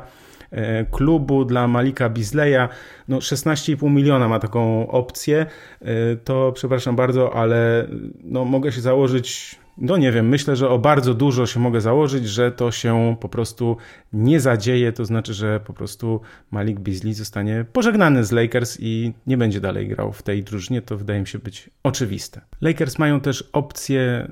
e, 0.50 0.84
klubu 0.84 1.44
dla 1.44 1.68
Malika 1.68 2.08
Bisleya, 2.08 2.68
no 3.08 3.18
16,5 3.18 3.90
miliona 3.90 4.28
ma 4.28 4.38
taką 4.38 4.88
opcję, 4.88 5.46
e, 5.80 6.16
to 6.16 6.52
przepraszam 6.52 6.96
bardzo, 6.96 7.34
ale 7.34 7.86
no 8.24 8.44
mogę 8.44 8.72
się 8.72 8.80
założyć 8.80 9.61
no 9.78 9.96
nie 9.96 10.12
wiem, 10.12 10.28
myślę, 10.28 10.56
że 10.56 10.68
o 10.68 10.78
bardzo 10.78 11.14
dużo 11.14 11.46
się 11.46 11.60
mogę 11.60 11.80
założyć, 11.80 12.28
że 12.28 12.52
to 12.52 12.70
się 12.70 13.16
po 13.20 13.28
prostu 13.28 13.76
nie 14.12 14.40
zadzieje, 14.40 14.92
to 14.92 15.04
znaczy, 15.04 15.34
że 15.34 15.60
po 15.60 15.72
prostu 15.72 16.20
Malik 16.50 16.80
Beasley 16.80 17.14
zostanie 17.14 17.64
pożegnany 17.72 18.24
z 18.24 18.32
Lakers 18.32 18.78
i 18.80 19.12
nie 19.26 19.36
będzie 19.36 19.60
dalej 19.60 19.88
grał 19.88 20.12
w 20.12 20.22
tej 20.22 20.42
drużynie, 20.42 20.82
to 20.82 20.96
wydaje 20.96 21.20
mi 21.20 21.26
się 21.26 21.38
być 21.38 21.70
oczywiste. 21.82 22.40
Lakers 22.60 22.98
mają 22.98 23.20
też 23.20 23.50
opcję 23.52 24.30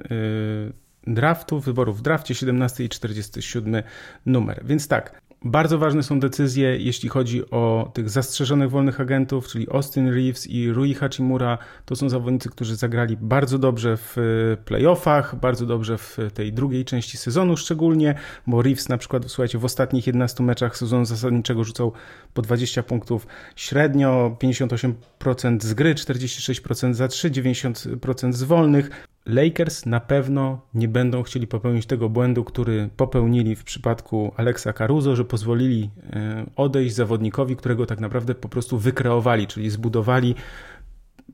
yy, 1.07 1.15
draftu, 1.15 1.61
wyborów 1.61 1.99
w 1.99 2.03
drafcie 2.03 2.35
17 2.35 2.85
i 2.85 2.89
47 2.89 3.83
numer. 4.27 4.63
Więc 4.65 4.89
tak, 4.89 5.21
bardzo 5.45 5.79
ważne 5.79 6.03
są 6.03 6.21
decyzje, 6.21 6.77
jeśli 6.79 7.09
chodzi 7.09 7.51
o 7.51 7.91
tych 7.95 8.11
zastrzeżonych 8.11 8.71
wolnych 8.71 9.01
agentów, 9.01 9.49
czyli 9.49 9.71
Austin 9.71 10.09
Reeves 10.09 10.47
i 10.47 10.73
Rui 10.73 10.95
Hachimura. 10.95 11.59
To 11.85 11.97
są 11.97 12.09
zawodnicy, 12.09 12.51
którzy 12.51 12.77
zagrali 12.77 13.17
bardzo 13.17 13.59
dobrze 13.59 13.97
w 13.97 14.17
playoffach, 14.65 15.37
bardzo 15.37 15.67
dobrze 15.67 15.99
w 15.99 16.19
tej 16.35 16.53
drugiej 16.53 16.85
części 16.85 17.19
sezonu 17.19 17.57
szczególnie, 17.57 18.15
bo 18.47 18.63
Reeves 18.63 18.89
na 18.89 18.99
przykład, 18.99 19.23
słuchajcie, 19.27 19.59
w 19.59 19.65
ostatnich 19.65 20.07
11 20.07 20.43
meczach 20.43 20.77
sezonu 20.77 21.05
zasadniczego 21.05 21.65
rzucał 21.65 21.93
po 22.35 22.43
20 22.43 22.83
punktów 22.83 23.27
średnio, 23.57 24.37
58% 24.43 25.61
z 25.61 25.75
gry, 25.75 25.95
46% 25.95 26.95
za 26.95 27.09
3, 27.09 27.31
90% 27.31 28.33
z 28.33 28.43
wolnych. 28.43 28.91
Lakers 29.27 29.87
na 29.87 30.01
pewno 30.01 30.61
nie 30.75 30.89
będą 30.89 31.23
chcieli 31.23 31.47
popełnić 31.47 31.87
tego 31.87 32.09
błędu, 32.09 32.45
który 32.45 32.89
popełnili 32.97 33.57
w 33.57 33.65
przypadku 33.65 34.33
Alexa 34.37 34.73
Caruso, 34.73 35.17
że 35.17 35.25
pozwolili 35.25 35.91
e, 36.13 36.47
odejść 36.57 36.95
zawodnikowi, 36.95 37.57
którego 37.57 37.87
tak 37.87 38.01
naprawdę 38.01 38.35
po 38.35 38.49
prostu 38.49 38.79
wykreowali, 38.79 39.47
czyli 39.47 39.71
zbudowali 39.71 40.35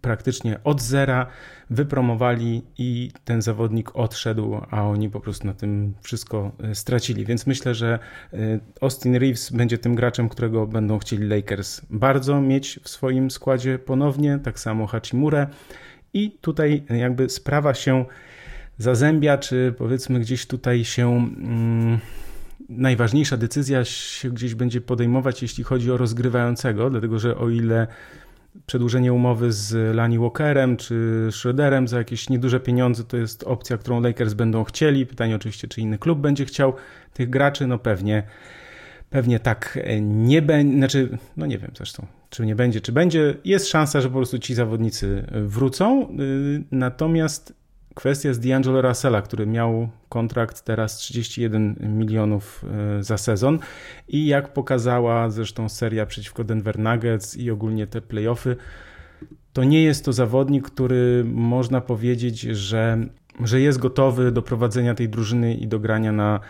praktycznie 0.00 0.64
od 0.64 0.82
zera, 0.82 1.26
wypromowali 1.70 2.62
i 2.78 3.10
ten 3.24 3.42
zawodnik 3.42 3.96
odszedł, 3.96 4.60
a 4.70 4.82
oni 4.82 5.10
po 5.10 5.20
prostu 5.20 5.46
na 5.46 5.54
tym 5.54 5.94
wszystko 6.02 6.52
e, 6.62 6.74
stracili. 6.74 7.24
Więc 7.24 7.46
myślę, 7.46 7.74
że 7.74 7.98
e, 8.32 8.38
Austin 8.80 9.14
Reeves 9.16 9.50
będzie 9.50 9.78
tym 9.78 9.94
graczem, 9.94 10.28
którego 10.28 10.66
będą 10.66 10.98
chcieli 10.98 11.28
Lakers 11.28 11.80
bardzo 11.90 12.40
mieć 12.40 12.80
w 12.82 12.88
swoim 12.88 13.30
składzie 13.30 13.78
ponownie, 13.78 14.38
tak 14.44 14.60
samo 14.60 14.86
Hachimure. 14.86 15.46
I 16.16 16.30
tutaj 16.40 16.82
jakby 16.90 17.28
sprawa 17.28 17.74
się 17.74 18.04
zazębia, 18.78 19.38
czy 19.38 19.74
powiedzmy 19.78 20.20
gdzieś 20.20 20.46
tutaj 20.46 20.84
się 20.84 21.08
mm, 21.08 21.98
najważniejsza 22.68 23.36
decyzja 23.36 23.84
się 23.84 24.30
gdzieś 24.30 24.54
będzie 24.54 24.80
podejmować, 24.80 25.42
jeśli 25.42 25.64
chodzi 25.64 25.90
o 25.92 25.96
rozgrywającego, 25.96 26.90
dlatego 26.90 27.18
że 27.18 27.36
o 27.36 27.48
ile 27.48 27.86
przedłużenie 28.66 29.12
umowy 29.12 29.52
z 29.52 29.96
Lani 29.96 30.18
Walkerem 30.18 30.76
czy 30.76 31.28
Schroederem 31.30 31.88
za 31.88 31.98
jakieś 31.98 32.28
nieduże 32.28 32.60
pieniądze 32.60 33.04
to 33.04 33.16
jest 33.16 33.44
opcja, 33.44 33.78
którą 33.78 34.00
Lakers 34.00 34.34
będą 34.34 34.64
chcieli. 34.64 35.06
Pytanie 35.06 35.36
oczywiście, 35.36 35.68
czy 35.68 35.80
inny 35.80 35.98
klub 35.98 36.18
będzie 36.18 36.44
chciał 36.44 36.74
tych 37.14 37.30
graczy, 37.30 37.66
no 37.66 37.78
pewnie 37.78 38.22
pewnie 39.10 39.40
tak 39.40 39.78
nie 40.00 40.42
będzie, 40.42 40.76
znaczy, 40.76 41.18
no 41.36 41.46
nie 41.46 41.58
wiem 41.58 41.70
zresztą, 41.76 42.06
czy 42.30 42.46
nie 42.46 42.56
będzie, 42.56 42.80
czy 42.80 42.92
będzie. 42.92 43.34
Jest 43.44 43.68
szansa, 43.68 44.00
że 44.00 44.08
po 44.08 44.16
prostu 44.16 44.38
ci 44.38 44.54
zawodnicy 44.54 45.26
wrócą. 45.32 46.08
Y, 46.20 46.64
natomiast 46.70 47.54
kwestia 47.94 48.34
z 48.34 48.40
D'Angelo 48.40 48.88
Russella, 48.88 49.22
który 49.22 49.46
miał 49.46 49.88
kontrakt 50.08 50.62
teraz 50.62 50.96
31 50.96 51.76
milionów 51.98 52.64
y, 52.98 53.02
za 53.02 53.18
sezon 53.18 53.58
i 54.08 54.26
jak 54.26 54.52
pokazała 54.52 55.30
zresztą 55.30 55.68
seria 55.68 56.06
przeciwko 56.06 56.44
Denver 56.44 56.78
Nuggets 56.78 57.36
i 57.36 57.50
ogólnie 57.50 57.86
te 57.86 58.00
playoffy, 58.00 58.56
to 59.52 59.64
nie 59.64 59.82
jest 59.82 60.04
to 60.04 60.12
zawodnik, 60.12 60.66
który 60.66 61.24
można 61.24 61.80
powiedzieć, 61.80 62.40
że, 62.40 62.98
że 63.44 63.60
jest 63.60 63.78
gotowy 63.78 64.32
do 64.32 64.42
prowadzenia 64.42 64.94
tej 64.94 65.08
drużyny 65.08 65.54
i 65.54 65.66
do 65.66 65.78
grania 65.78 66.12
na 66.12 66.40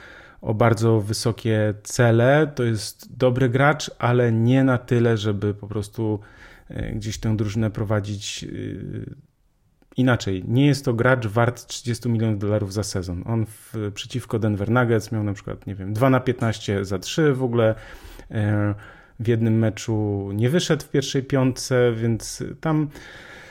o 0.47 0.55
bardzo 0.55 1.01
wysokie 1.01 1.75
cele. 1.83 2.53
To 2.55 2.65
jest 2.65 3.17
dobry 3.17 3.49
gracz, 3.49 3.91
ale 3.99 4.33
nie 4.33 4.65
na 4.65 4.79
tyle, 4.79 5.17
żeby 5.17 5.55
po 5.55 5.67
prostu 5.67 6.21
e, 6.69 6.93
gdzieś 6.93 7.19
tę 7.19 7.37
drużynę 7.37 7.71
prowadzić 7.71 8.45
e, 8.45 8.49
inaczej. 9.97 10.45
Nie 10.49 10.67
jest 10.67 10.85
to 10.85 10.95
gracz 10.95 11.27
wart 11.27 11.67
30 11.67 12.09
milionów 12.09 12.39
dolarów 12.39 12.73
za 12.73 12.83
sezon. 12.83 13.23
On 13.27 13.47
w, 13.47 13.75
przeciwko 13.95 14.39
Denver 14.39 14.71
Nuggets 14.71 15.13
miał 15.13 15.25
na 15.25 15.33
przykład, 15.33 15.67
nie 15.67 15.75
wiem, 15.75 15.93
2 15.93 16.11
na 16.11 16.21
15 16.21 16.85
za 16.85 16.99
3 16.99 17.33
w 17.33 17.43
ogóle. 17.43 17.75
E, 18.31 18.75
w 19.21 19.29
jednym 19.29 19.59
meczu 19.59 20.29
nie 20.35 20.51
wyszedł 20.51 20.85
w 20.85 20.89
pierwszej 20.89 21.23
piątce, 21.23 21.93
więc 21.93 22.45
tam 22.61 22.89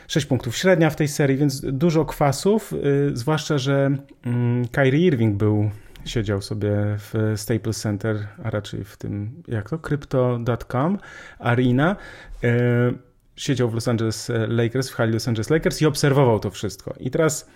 6 0.07 0.25
punktów 0.25 0.57
średnia 0.57 0.89
w 0.89 0.95
tej 0.95 1.07
serii, 1.07 1.37
więc 1.37 1.61
dużo 1.71 2.05
kwasów, 2.05 2.73
zwłaszcza, 3.13 3.57
że 3.57 3.97
mm, 4.25 4.67
Kyrie 4.67 5.07
Irving 5.07 5.37
był 5.37 5.69
siedział 6.05 6.41
sobie 6.41 6.71
w 6.97 7.33
Staples 7.35 7.81
Center, 7.81 8.27
a 8.43 8.49
raczej 8.49 8.83
w 8.83 8.97
tym, 8.97 9.43
jak 9.47 9.69
to, 9.69 9.79
crypto.com 9.79 10.97
arena. 11.39 11.95
E, 12.43 12.91
siedział 13.35 13.69
w 13.69 13.73
Los 13.73 13.87
Angeles 13.87 14.31
Lakers, 14.47 14.89
w 14.89 14.93
hali 14.93 15.13
Los 15.13 15.27
Angeles 15.27 15.49
Lakers 15.49 15.81
i 15.81 15.85
obserwował 15.85 16.39
to 16.39 16.51
wszystko. 16.51 16.93
I 16.99 17.11
teraz 17.11 17.49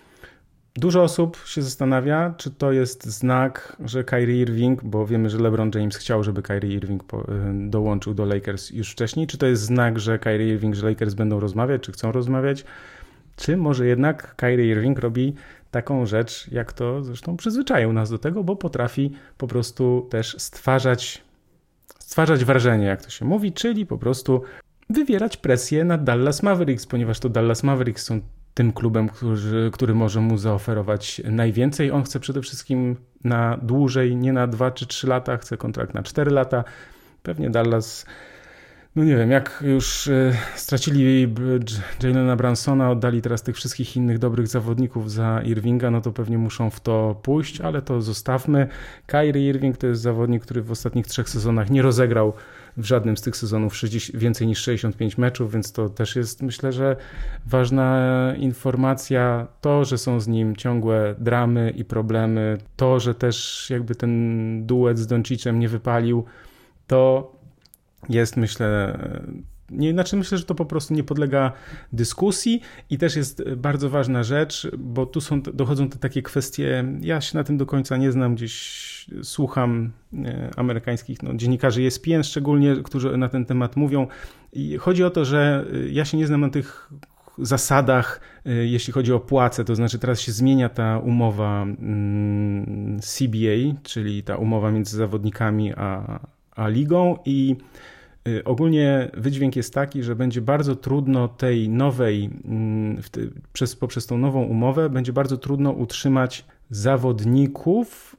dużo 0.76 1.04
osób 1.04 1.38
się 1.46 1.62
zastanawia, 1.62 2.34
czy 2.38 2.52
to 2.52 2.72
jest 2.72 3.06
znak, 3.06 3.78
że 3.86 4.04
Kyrie 4.04 4.42
Irving, 4.42 4.84
bo 4.84 5.08
wiemy, 5.08 5.30
że 5.30 5.38
LeBron 5.38 5.72
James 5.76 5.98
chciał, 5.98 6.24
żeby 6.24 6.42
Kyrie 6.42 6.74
Irving 6.74 7.04
e, 7.14 7.18
dołączył 7.70 8.14
do 8.14 8.26
Lakers 8.26 8.70
już 8.70 8.92
wcześniej, 8.92 9.28
czy 9.28 9.38
to 9.38 9.46
jest 9.46 9.62
znak, 9.62 10.00
że 10.00 10.20
Kyrie 10.20 10.54
Irving, 10.54 10.76
że 10.76 10.90
Lakers 10.90 11.14
będą 11.14 11.40
rozmawiać, 11.40 11.82
czy 11.82 11.92
chcą 11.92 12.12
rozmawiać, 12.12 12.66
czy 13.36 13.58
może 13.58 13.88
jednak 13.88 14.36
Kyrie 14.36 14.72
Irving 14.72 15.00
robi 15.00 15.36
taką 15.72 16.06
rzecz, 16.06 16.48
jak 16.52 16.74
to 16.74 17.04
zresztą 17.04 17.38
przyzwyczaił 17.38 17.94
nas 17.94 18.10
do 18.10 18.18
tego, 18.18 18.44
bo 18.44 18.56
potrafi 18.56 19.12
po 19.38 19.48
prostu 19.48 20.08
też 20.12 20.36
stwarzać, 20.40 21.22
stwarzać 22.00 22.46
wrażenie, 22.46 22.86
jak 22.86 23.02
to 23.04 23.10
się 23.10 23.26
mówi, 23.26 23.54
czyli 23.54 23.86
po 23.86 23.98
prostu 23.98 24.42
wywierać 24.90 25.38
presję 25.38 25.84
na 25.84 25.98
Dallas 25.98 26.44
Mavericks, 26.44 26.86
ponieważ 26.86 27.20
to 27.20 27.30
Dallas 27.30 27.64
Mavericks 27.64 28.04
są 28.04 28.22
tym 28.54 28.74
klubem, 28.74 29.10
który, 29.10 29.72
który 29.72 29.96
może 29.96 30.22
mu 30.22 30.38
zaoferować 30.38 31.22
najwięcej. 31.26 31.92
On 31.92 32.04
chce 32.04 32.20
przede 32.20 32.42
wszystkim 32.42 32.96
na 33.24 33.58
dłużej, 33.62 34.16
nie 34.16 34.34
na 34.34 34.48
2 34.48 34.72
czy 34.72 34.88
3 34.88 35.08
lata, 35.08 35.38
chce 35.38 35.58
kontrakt 35.58 35.94
na 35.94 36.04
4 36.04 36.32
lata. 36.32 36.64
Pewnie 37.24 37.50
Dallas 37.50 38.06
no 38.96 39.04
nie 39.04 39.18
wiem, 39.18 39.32
jak 39.32 39.64
już 39.68 40.08
e, 40.08 40.34
stracili 40.56 41.34
Jalena 42.04 42.36
Bransona, 42.36 42.92
oddali 42.92 43.22
teraz 43.22 43.44
tych 43.44 43.56
wszystkich 43.56 43.96
innych 43.96 44.20
dobrych 44.20 44.48
zawodników 44.48 45.12
za 45.12 45.42
Irvinga, 45.42 45.92
no 45.92 46.02
to 46.02 46.12
pewnie 46.12 46.38
muszą 46.38 46.70
w 46.70 46.80
to 46.80 47.20
pójść, 47.24 47.62
ale 47.62 47.82
to 47.82 48.02
zostawmy. 48.02 48.68
Kyrie 49.06 49.50
Irving 49.50 49.78
to 49.78 49.88
jest 49.88 50.02
zawodnik, 50.02 50.44
który 50.44 50.62
w 50.62 50.72
ostatnich 50.72 51.08
trzech 51.08 51.30
sezonach 51.30 51.70
nie 51.70 51.82
rozegrał 51.82 52.34
w 52.78 52.86
żadnym 52.86 53.18
z 53.18 53.22
tych 53.22 53.38
sezonów 53.38 53.76
60, 53.76 54.22
więcej 54.22 54.48
niż 54.48 54.60
65 54.60 55.18
meczów, 55.18 55.52
więc 55.52 55.72
to 55.72 55.90
też 55.90 56.16
jest 56.16 56.42
myślę, 56.42 56.72
że 56.72 56.96
ważna 57.46 58.34
informacja. 58.38 59.48
To, 59.62 59.86
że 59.86 59.98
są 59.98 60.20
z 60.20 60.28
nim 60.28 60.56
ciągłe 60.56 61.16
dramy 61.18 61.74
i 61.76 61.86
problemy, 61.86 62.58
to, 62.76 63.00
że 63.00 63.16
też 63.16 63.68
jakby 63.70 63.96
ten 63.96 64.66
duet 64.66 65.00
z 65.00 65.08
Doncicem 65.08 65.60
nie 65.60 65.70
wypalił, 65.70 66.26
to 66.88 67.32
jest, 68.10 68.38
myślę, 68.38 68.98
nie, 69.72 69.92
znaczy 69.92 70.16
myślę, 70.16 70.38
że 70.38 70.44
to 70.44 70.56
po 70.56 70.66
prostu 70.66 70.94
nie 70.94 71.04
podlega 71.04 71.52
dyskusji 71.94 72.62
i 72.90 72.98
też 72.98 73.16
jest 73.16 73.44
bardzo 73.54 73.90
ważna 73.90 74.24
rzecz, 74.24 74.68
bo 74.78 75.06
tu 75.06 75.22
są, 75.22 75.42
dochodzą 75.42 75.90
te 75.90 75.98
takie 75.98 76.22
kwestie, 76.22 76.86
ja 77.02 77.22
się 77.22 77.38
na 77.38 77.44
tym 77.44 77.58
do 77.58 77.66
końca 77.66 77.98
nie 77.98 78.12
znam, 78.12 78.36
gdzieś 78.36 78.90
słucham 79.24 79.92
e, 80.26 80.50
amerykańskich 80.56 81.24
no, 81.24 81.34
dziennikarzy 81.34 81.82
ESPN 81.82 82.24
szczególnie, 82.24 82.76
którzy 82.84 83.18
na 83.18 83.30
ten 83.30 83.46
temat 83.46 83.76
mówią 83.76 84.08
i 84.54 84.78
chodzi 84.78 85.04
o 85.04 85.10
to, 85.10 85.26
że 85.26 85.66
e, 85.74 85.90
ja 85.90 86.06
się 86.06 86.18
nie 86.18 86.28
znam 86.28 86.42
na 86.42 86.50
tych 86.50 86.90
zasadach, 87.38 88.22
e, 88.46 88.52
jeśli 88.52 88.94
chodzi 88.94 89.14
o 89.14 89.20
płace, 89.20 89.66
to 89.66 89.76
znaczy 89.76 90.00
teraz 90.00 90.22
się 90.22 90.32
zmienia 90.32 90.70
ta 90.70 91.00
umowa 91.00 91.64
mm, 91.64 93.00
CBA, 93.00 93.82
czyli 93.84 94.24
ta 94.24 94.38
umowa 94.38 94.72
między 94.72 94.98
zawodnikami 94.98 95.74
a, 95.74 96.20
a 96.56 96.68
ligą 96.68 97.18
i 97.26 97.56
ogólnie 98.46 99.12
wydźwięk 99.14 99.56
jest 99.56 99.74
taki, 99.74 100.04
że 100.04 100.16
będzie 100.16 100.42
bardzo 100.42 100.76
trudno 100.76 101.28
tej 101.28 101.70
nowej, 101.70 102.30
mm, 102.46 103.02
przez, 103.54 103.76
poprzez 103.76 104.06
tą 104.06 104.18
nową 104.18 104.44
umowę, 104.44 104.90
będzie 104.90 105.14
bardzo 105.14 105.38
trudno 105.38 105.72
utrzymać 105.72 106.46
zawodników, 106.70 108.16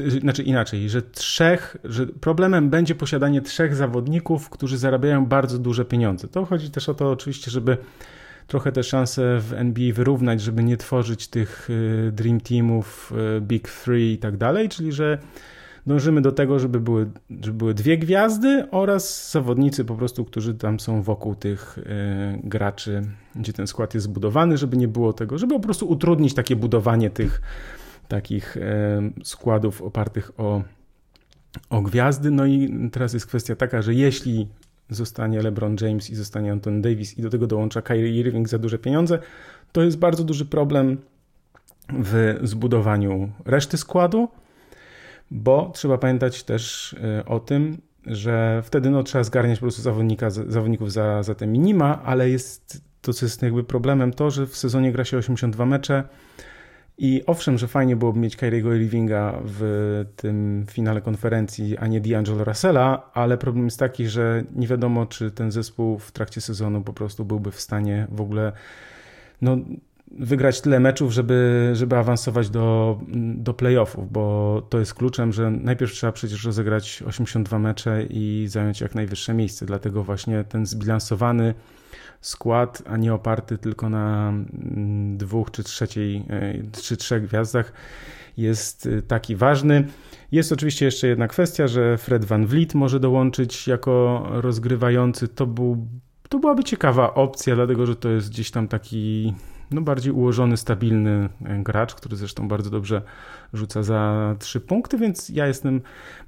y, 0.00 0.20
znaczy 0.20 0.42
inaczej, 0.42 0.88
że 0.88 1.02
trzech, 1.02 1.76
że 1.84 2.06
problemem 2.06 2.70
będzie 2.70 2.94
posiadanie 2.94 3.40
trzech 3.40 3.74
zawodników, 3.74 4.50
którzy 4.50 4.78
zarabiają 4.78 5.26
bardzo 5.26 5.58
duże 5.58 5.84
pieniądze. 5.84 6.28
To 6.28 6.44
chodzi 6.44 6.70
też 6.70 6.88
o 6.88 6.94
to 6.94 7.10
oczywiście, 7.10 7.50
żeby 7.50 7.76
trochę 8.46 8.72
te 8.72 8.82
szanse 8.82 9.40
w 9.40 9.52
NBA 9.52 9.92
wyrównać, 9.94 10.40
żeby 10.40 10.64
nie 10.64 10.76
tworzyć 10.76 11.28
tych 11.28 11.70
y, 11.70 12.12
dream 12.12 12.40
teamów, 12.40 13.12
big 13.40 13.68
three 13.68 14.12
i 14.12 14.18
tak 14.18 14.36
dalej, 14.36 14.68
czyli 14.68 14.92
że 14.92 15.18
dążymy 15.86 16.20
do 16.20 16.32
tego, 16.32 16.58
żeby 16.58 16.80
były, 16.80 17.10
żeby 17.30 17.58
były 17.58 17.74
dwie 17.74 17.98
gwiazdy 17.98 18.66
oraz 18.70 19.30
zawodnicy 19.30 19.84
po 19.84 19.94
prostu, 19.94 20.24
którzy 20.24 20.54
tam 20.54 20.80
są 20.80 21.02
wokół 21.02 21.34
tych 21.34 21.78
y, 21.78 21.82
graczy, 22.44 23.02
gdzie 23.34 23.52
ten 23.52 23.66
skład 23.66 23.94
jest 23.94 24.04
zbudowany, 24.04 24.58
żeby 24.58 24.76
nie 24.76 24.88
było 24.88 25.12
tego, 25.12 25.38
żeby 25.38 25.54
po 25.54 25.60
prostu 25.60 25.88
utrudnić 25.88 26.34
takie 26.34 26.56
budowanie 26.56 27.10
tych 27.10 27.42
takich 28.08 28.56
y, 28.56 28.60
składów 29.24 29.82
opartych 29.82 30.40
o, 30.40 30.62
o 31.70 31.82
gwiazdy. 31.82 32.30
No 32.30 32.46
i 32.46 32.88
teraz 32.92 33.14
jest 33.14 33.26
kwestia 33.26 33.56
taka, 33.56 33.82
że 33.82 33.94
jeśli 33.94 34.48
zostanie 34.90 35.42
LeBron 35.42 35.76
James 35.80 36.10
i 36.10 36.14
zostanie 36.14 36.52
Anton 36.52 36.82
Davis 36.82 37.18
i 37.18 37.22
do 37.22 37.30
tego 37.30 37.46
dołącza 37.46 37.82
Kyrie 37.82 38.20
Irving 38.20 38.48
za 38.48 38.58
duże 38.58 38.78
pieniądze, 38.78 39.18
to 39.72 39.82
jest 39.82 39.98
bardzo 39.98 40.24
duży 40.24 40.46
problem 40.46 40.96
w 41.98 42.38
zbudowaniu 42.42 43.32
reszty 43.44 43.76
składu 43.76 44.28
bo 45.30 45.70
trzeba 45.74 45.98
pamiętać 45.98 46.42
też 46.42 46.94
e, 47.18 47.24
o 47.24 47.40
tym, 47.40 47.78
że 48.06 48.62
wtedy 48.64 48.90
no, 48.90 49.02
trzeba 49.02 49.24
zgarniać 49.24 49.58
po 49.58 49.64
prostu 49.64 49.82
zawodnika, 49.82 50.30
zawodników 50.30 50.92
za, 50.92 51.22
za 51.22 51.34
te 51.34 51.46
minima, 51.46 52.02
ale 52.04 52.30
jest 52.30 52.82
to, 53.00 53.12
co 53.12 53.26
jest 53.26 53.42
jakby 53.42 53.64
problemem, 53.64 54.12
to, 54.12 54.30
że 54.30 54.46
w 54.46 54.56
sezonie 54.56 54.92
gra 54.92 55.04
się 55.04 55.16
82 55.16 55.66
mecze. 55.66 56.04
I 56.98 57.22
owszem, 57.26 57.58
że 57.58 57.68
fajnie 57.68 57.96
byłoby 57.96 58.20
mieć 58.20 58.36
Kyriego 58.36 58.74
Irvinga 58.74 59.40
w 59.44 60.04
tym 60.16 60.66
finale 60.70 61.00
konferencji, 61.00 61.78
a 61.78 61.86
nie 61.86 62.00
D'Angelo 62.00 62.44
Russella, 62.44 63.10
ale 63.14 63.38
problem 63.38 63.64
jest 63.64 63.78
taki, 63.78 64.08
że 64.08 64.44
nie 64.54 64.66
wiadomo, 64.66 65.06
czy 65.06 65.30
ten 65.30 65.52
zespół 65.52 65.98
w 65.98 66.12
trakcie 66.12 66.40
sezonu 66.40 66.82
po 66.82 66.92
prostu 66.92 67.24
byłby 67.24 67.50
w 67.50 67.60
stanie 67.60 68.06
w 68.10 68.20
ogóle 68.20 68.52
no, 69.42 69.56
wygrać 70.10 70.60
tyle 70.60 70.80
meczów, 70.80 71.12
żeby, 71.12 71.70
żeby 71.74 71.96
awansować 71.96 72.50
do, 72.50 72.98
do 73.34 73.54
playoffów, 73.54 74.12
bo 74.12 74.62
to 74.68 74.78
jest 74.78 74.94
kluczem, 74.94 75.32
że 75.32 75.50
najpierw 75.50 75.92
trzeba 75.92 76.12
przecież 76.12 76.44
rozegrać 76.44 77.02
82 77.06 77.58
mecze 77.58 78.04
i 78.10 78.46
zająć 78.48 78.80
jak 78.80 78.94
najwyższe 78.94 79.34
miejsce. 79.34 79.66
Dlatego 79.66 80.04
właśnie 80.04 80.44
ten 80.44 80.66
zbilansowany 80.66 81.54
skład, 82.20 82.82
a 82.86 82.96
nie 82.96 83.14
oparty 83.14 83.58
tylko 83.58 83.88
na 83.88 84.28
mm, 84.28 85.16
dwóch 85.18 85.50
czy 85.50 85.64
trzeciej, 85.64 86.16
e, 86.30 86.54
czy 86.82 86.96
trzech 86.96 87.22
gwiazdach 87.22 87.72
jest 88.36 88.86
e, 88.86 89.02
taki 89.02 89.36
ważny. 89.36 89.86
Jest 90.32 90.52
oczywiście 90.52 90.84
jeszcze 90.84 91.06
jedna 91.06 91.28
kwestia, 91.28 91.68
że 91.68 91.98
Fred 91.98 92.24
Van 92.24 92.46
Vliet 92.46 92.74
może 92.74 93.00
dołączyć 93.00 93.68
jako 93.68 94.26
rozgrywający. 94.30 95.28
To, 95.28 95.46
był, 95.46 95.86
to 96.28 96.38
byłaby 96.38 96.64
ciekawa 96.64 97.14
opcja, 97.14 97.54
dlatego 97.54 97.86
że 97.86 97.96
to 97.96 98.08
jest 98.08 98.30
gdzieś 98.30 98.50
tam 98.50 98.68
taki 98.68 99.34
no, 99.70 99.80
bardziej 99.80 100.12
ułożony, 100.12 100.56
stabilny 100.56 101.28
e, 101.44 101.62
gracz, 101.62 101.94
który 101.94 102.16
zresztą 102.16 102.48
bardzo 102.48 102.70
dobrze 102.70 103.02
rzuca 103.52 103.82
za 103.82 104.34
trzy 104.38 104.60
punkty, 104.60 104.98
więc 104.98 105.28
ja 105.28 105.46
jestem 105.46 105.80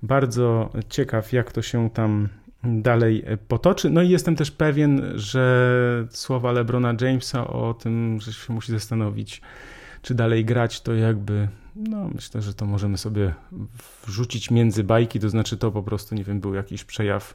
bardzo 0.03 0.71
ciekaw, 0.89 1.33
jak 1.33 1.53
to 1.53 1.63
się 1.63 1.91
tam 1.91 2.29
dalej 2.65 3.25
potoczy. 3.49 3.91
No 3.91 4.03
i 4.03 4.09
jestem 4.09 4.37
też 4.37 4.51
pewien, 4.51 5.03
że 5.15 6.07
słowa 6.11 6.53
LeBrona 6.53 6.95
Jamesa 7.01 7.47
o 7.47 7.75
tym, 7.75 8.19
że 8.21 8.33
się 8.33 8.53
musi 8.53 8.73
zastanowić, 8.73 9.43
czy 10.03 10.15
dalej 10.15 10.45
grać, 10.45 10.81
to 10.81 10.95
jakby, 10.95 11.49
no 11.77 12.11
myślę, 12.15 12.43
że 12.43 12.55
to 12.55 12.67
możemy 12.67 12.99
sobie 12.99 13.35
wrzucić 14.07 14.51
między 14.51 14.85
bajki, 14.85 15.21
to 15.21 15.29
znaczy 15.29 15.57
to 15.57 15.71
po 15.71 15.83
prostu, 15.83 16.15
nie 16.15 16.25
wiem, 16.25 16.41
był 16.41 16.55
jakiś 16.55 16.85
przejaw, 16.85 17.35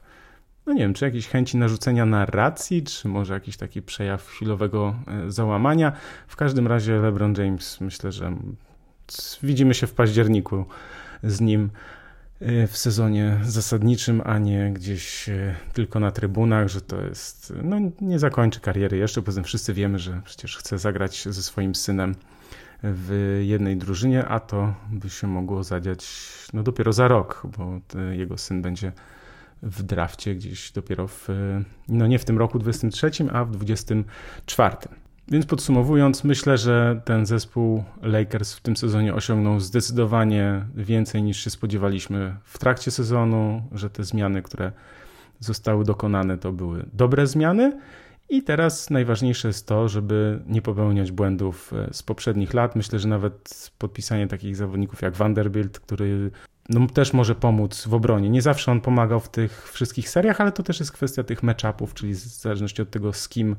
no 0.67 0.73
nie 0.73 0.79
wiem, 0.79 0.93
czy 0.93 1.05
jakiejś 1.05 1.27
chęci 1.27 1.57
narzucenia 1.57 2.05
narracji, 2.05 2.83
czy 2.83 3.07
może 3.07 3.33
jakiś 3.33 3.57
taki 3.57 3.81
przejaw 3.81 4.27
chwilowego 4.27 4.95
e, 5.07 5.31
załamania. 5.31 5.91
W 6.27 6.35
każdym 6.35 6.67
razie 6.67 6.99
LeBron 6.99 7.33
James, 7.37 7.81
myślę, 7.81 8.11
że 8.11 8.35
widzimy 9.43 9.73
się 9.73 9.87
w 9.87 9.93
październiku 9.93 10.65
z 11.23 11.41
nim 11.41 11.69
e, 12.39 12.67
w 12.67 12.77
sezonie 12.77 13.37
zasadniczym, 13.43 14.21
a 14.25 14.37
nie 14.37 14.73
gdzieś 14.73 15.29
e, 15.29 15.55
tylko 15.73 15.99
na 15.99 16.11
trybunach, 16.11 16.67
że 16.67 16.81
to 16.81 17.01
jest, 17.01 17.53
no 17.63 17.77
nie 18.01 18.19
zakończy 18.19 18.59
kariery 18.59 18.97
jeszcze, 18.97 19.21
poza 19.21 19.35
tym 19.35 19.43
wszyscy 19.43 19.73
wiemy, 19.73 19.99
że 19.99 20.21
przecież 20.25 20.57
chce 20.57 20.77
zagrać 20.77 21.27
ze 21.29 21.43
swoim 21.43 21.75
synem 21.75 22.15
w 22.83 23.39
jednej 23.45 23.77
drużynie, 23.77 24.25
a 24.25 24.39
to 24.39 24.73
by 24.91 25.09
się 25.09 25.27
mogło 25.27 25.63
zadziać 25.63 26.07
no 26.53 26.63
dopiero 26.63 26.93
za 26.93 27.07
rok, 27.07 27.47
bo 27.57 27.79
jego 28.11 28.37
syn 28.37 28.61
będzie 28.61 28.91
w 29.61 29.83
drafcie 29.83 30.35
gdzieś 30.35 30.71
dopiero 30.71 31.07
w, 31.07 31.27
no 31.87 32.07
nie 32.07 32.19
w 32.19 32.25
tym 32.25 32.37
roku 32.37 32.59
23, 32.59 33.11
a 33.33 33.45
w 33.45 33.51
24. 33.51 34.75
Więc 35.31 35.45
podsumowując, 35.45 36.23
myślę, 36.23 36.57
że 36.57 37.01
ten 37.05 37.25
zespół 37.25 37.83
Lakers 38.01 38.53
w 38.53 38.61
tym 38.61 38.77
sezonie 38.77 39.13
osiągnął 39.13 39.59
zdecydowanie 39.59 40.65
więcej 40.75 41.23
niż 41.23 41.43
się 41.43 41.49
spodziewaliśmy 41.49 42.35
w 42.43 42.57
trakcie 42.57 42.91
sezonu, 42.91 43.63
że 43.71 43.89
te 43.89 44.03
zmiany, 44.03 44.41
które 44.41 44.71
zostały 45.39 45.83
dokonane, 45.83 46.37
to 46.37 46.51
były 46.51 46.85
dobre 46.93 47.27
zmiany. 47.27 47.79
I 48.29 48.43
teraz 48.43 48.89
najważniejsze 48.89 49.47
jest 49.47 49.67
to, 49.67 49.89
żeby 49.89 50.39
nie 50.47 50.61
popełniać 50.61 51.11
błędów 51.11 51.73
e, 51.73 51.93
z 51.93 52.03
poprzednich 52.03 52.53
lat. 52.53 52.75
Myślę, 52.75 52.99
że 52.99 53.07
nawet 53.07 53.71
podpisanie 53.77 54.27
takich 54.27 54.55
zawodników 54.55 55.01
jak 55.01 55.15
Vanderbilt, 55.15 55.79
który 55.79 56.31
no, 56.69 56.87
też 56.87 57.13
może 57.13 57.35
pomóc 57.35 57.87
w 57.87 57.93
obronie. 57.93 58.29
Nie 58.29 58.41
zawsze 58.41 58.71
on 58.71 58.81
pomagał 58.81 59.19
w 59.19 59.29
tych 59.29 59.71
wszystkich 59.71 60.09
seriach, 60.09 60.41
ale 60.41 60.51
to 60.51 60.63
też 60.63 60.79
jest 60.79 60.91
kwestia 60.91 61.23
tych 61.23 61.43
matchupów, 61.43 61.93
czyli 61.93 62.13
w 62.13 62.17
zależności 62.17 62.81
od 62.81 62.89
tego, 62.89 63.13
z 63.13 63.29
kim 63.29 63.55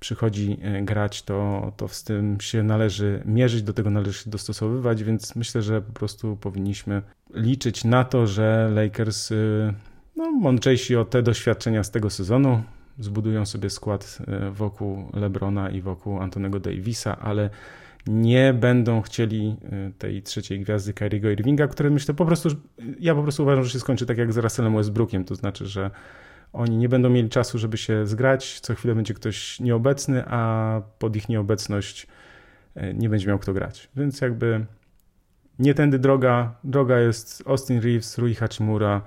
przychodzi 0.00 0.58
e, 0.62 0.82
grać, 0.82 1.22
to, 1.22 1.72
to 1.76 1.88
z 1.88 2.04
tym 2.04 2.40
się 2.40 2.62
należy 2.62 3.22
mierzyć, 3.24 3.62
do 3.62 3.72
tego 3.72 3.90
należy 3.90 4.12
się 4.12 4.30
dostosowywać, 4.30 5.04
więc 5.04 5.36
myślę, 5.36 5.62
że 5.62 5.82
po 5.82 5.92
prostu 5.92 6.36
powinniśmy 6.36 7.02
liczyć 7.34 7.84
na 7.84 8.04
to, 8.04 8.26
że 8.26 8.70
Lakers 8.74 9.32
e, 9.32 9.34
no, 10.16 10.30
mądrzejsi 10.30 10.96
o 10.96 11.04
te 11.04 11.22
doświadczenia 11.22 11.84
z 11.84 11.90
tego 11.90 12.10
sezonu 12.10 12.62
zbudują 12.98 13.46
sobie 13.46 13.70
skład 13.70 14.18
e, 14.26 14.50
wokół 14.50 15.10
Lebrona 15.14 15.70
i 15.70 15.80
wokół 15.80 16.20
Antonego 16.20 16.60
Davisa, 16.60 17.18
ale 17.18 17.50
nie 18.08 18.52
będą 18.52 19.02
chcieli 19.02 19.56
y, 19.88 19.92
tej 19.98 20.22
trzeciej 20.22 20.60
gwiazdy 20.60 20.92
Kyriego 20.92 21.30
Irvinga, 21.30 21.68
które 21.68 21.90
myślę 21.90 22.14
po 22.14 22.26
prostu, 22.26 22.48
ja 23.00 23.14
po 23.14 23.22
prostu 23.22 23.42
uważam, 23.42 23.64
że 23.64 23.70
się 23.70 23.80
skończy 23.80 24.06
tak 24.06 24.18
jak 24.18 24.32
z 24.32 24.36
Russellem 24.36 24.76
Westbrookiem, 24.76 25.24
to 25.24 25.34
znaczy, 25.34 25.66
że 25.66 25.90
oni 26.52 26.76
nie 26.76 26.88
będą 26.88 27.10
mieli 27.10 27.28
czasu, 27.28 27.58
żeby 27.58 27.76
się 27.76 28.06
zgrać, 28.06 28.60
co 28.60 28.74
chwilę 28.74 28.94
będzie 28.94 29.14
ktoś 29.14 29.60
nieobecny, 29.60 30.24
a 30.26 30.82
pod 30.98 31.16
ich 31.16 31.28
nieobecność 31.28 32.06
y, 32.76 32.94
nie 32.94 33.08
będzie 33.08 33.26
miał 33.26 33.38
kto 33.38 33.52
grać. 33.52 33.88
Więc 33.96 34.20
jakby 34.20 34.66
nie 35.58 35.74
tędy 35.74 35.98
droga, 35.98 36.54
droga 36.64 37.00
jest 37.00 37.42
Austin 37.46 37.80
Reeves, 37.80 38.18
Rui 38.18 38.34
Hachimura 38.34 39.02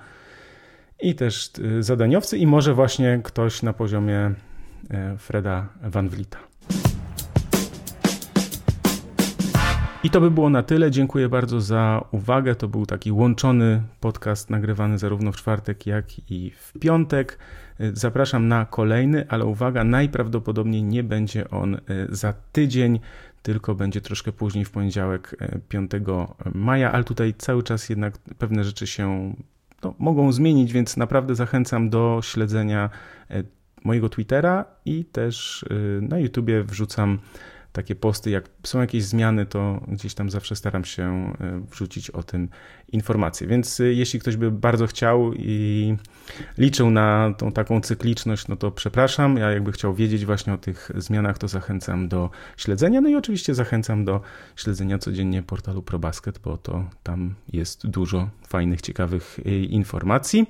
i 1.00 1.16
też 1.16 1.52
y, 1.60 1.84
zadaniowcy 1.84 2.38
i 2.38 2.48
może 2.48 2.74
właśnie 2.74 3.22
ktoś 3.24 3.64
na 3.64 3.74
poziomie 3.74 4.34
Freda 5.18 5.70
Van 5.82 6.10
Vlieta. 6.10 6.51
I 10.04 10.10
to 10.10 10.22
by 10.22 10.32
było 10.32 10.50
na 10.50 10.64
tyle. 10.64 10.92
Dziękuję 10.92 11.30
bardzo 11.30 11.62
za 11.62 12.06
uwagę. 12.12 12.56
To 12.56 12.68
był 12.68 12.86
taki 12.86 13.12
łączony 13.12 13.82
podcast 14.00 14.50
nagrywany 14.50 14.98
zarówno 14.98 15.32
w 15.32 15.36
czwartek, 15.36 15.86
jak 15.86 16.32
i 16.32 16.52
w 16.52 16.80
piątek. 16.80 17.38
Zapraszam 17.94 18.48
na 18.48 18.66
kolejny, 18.66 19.26
ale 19.30 19.46
uwaga, 19.46 19.84
najprawdopodobniej 19.84 20.84
nie 20.84 21.04
będzie 21.04 21.50
on 21.50 21.76
e, 21.76 21.80
za 22.10 22.34
tydzień, 22.52 23.00
tylko 23.44 23.76
będzie 23.76 24.02
troszkę 24.02 24.32
później, 24.32 24.66
w 24.66 24.72
poniedziałek 24.72 25.36
5 25.70 25.92
e, 25.94 26.00
maja, 26.54 26.92
ale 26.92 27.04
tutaj 27.04 27.34
cały 27.38 27.64
czas 27.64 27.90
jednak 27.90 28.18
pewne 28.18 28.64
rzeczy 28.64 28.88
się 28.88 29.36
no, 29.84 29.96
mogą 30.00 30.32
zmienić, 30.32 30.74
więc 30.74 30.98
naprawdę 30.98 31.36
zachęcam 31.36 31.90
do 31.90 32.20
śledzenia 32.24 32.90
mojego 33.84 34.10
Twittera 34.10 34.66
i 34.86 35.06
też 35.06 35.66
na 36.02 36.20
YouTubie 36.20 36.64
wrzucam 36.64 37.20
takie 37.72 37.96
posty, 37.96 38.30
jak 38.30 38.50
są 38.64 38.82
jakieś 38.82 39.04
zmiany, 39.04 39.46
to 39.46 39.82
gdzieś 39.88 40.14
tam 40.14 40.30
zawsze 40.30 40.56
staram 40.56 40.86
się 40.86 41.34
e, 41.40 41.62
wrzucić 41.72 42.10
o 42.10 42.24
tym 42.24 42.50
informacje. 42.92 43.48
Więc 43.48 43.80
e, 43.80 43.84
jeśli 43.84 44.20
ktoś 44.20 44.38
by 44.38 44.52
bardzo 44.52 44.88
chciał 44.88 45.34
i 45.34 45.96
liczył 46.58 46.92
na 46.92 47.34
tą 47.38 47.52
taką 47.52 47.82
cykliczność, 47.82 48.48
no 48.48 48.56
to 48.56 48.72
przepraszam. 48.72 49.38
Ja 49.38 49.52
jakby 49.52 49.72
chciał 49.72 49.94
wiedzieć 49.94 50.26
właśnie 50.26 50.54
o 50.54 50.58
tych 50.58 50.92
zmianach, 50.96 51.38
to 51.38 51.48
zachęcam 51.48 52.08
do 52.08 52.30
śledzenia. 52.58 53.02
No 53.02 53.10
i 53.10 53.16
oczywiście 53.16 53.56
zachęcam 53.56 54.06
do 54.06 54.22
śledzenia 54.56 54.98
codziennie 55.00 55.44
portalu 55.44 55.82
ProBasket, 55.82 56.40
bo 56.40 56.58
to 56.58 56.90
tam 57.04 57.36
jest 57.54 57.88
dużo 57.88 58.30
fajnych, 58.48 58.82
ciekawych 58.82 59.40
e, 59.46 59.50
informacji. 59.50 60.46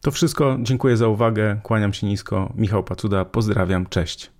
To 0.00 0.10
wszystko. 0.10 0.58
Dziękuję 0.62 0.96
za 0.96 1.08
uwagę. 1.08 1.60
Kłaniam 1.62 1.92
się 1.92 2.06
nisko. 2.06 2.52
Michał 2.56 2.84
Pacuda. 2.84 3.24
Pozdrawiam. 3.24 3.86
Cześć. 3.86 4.37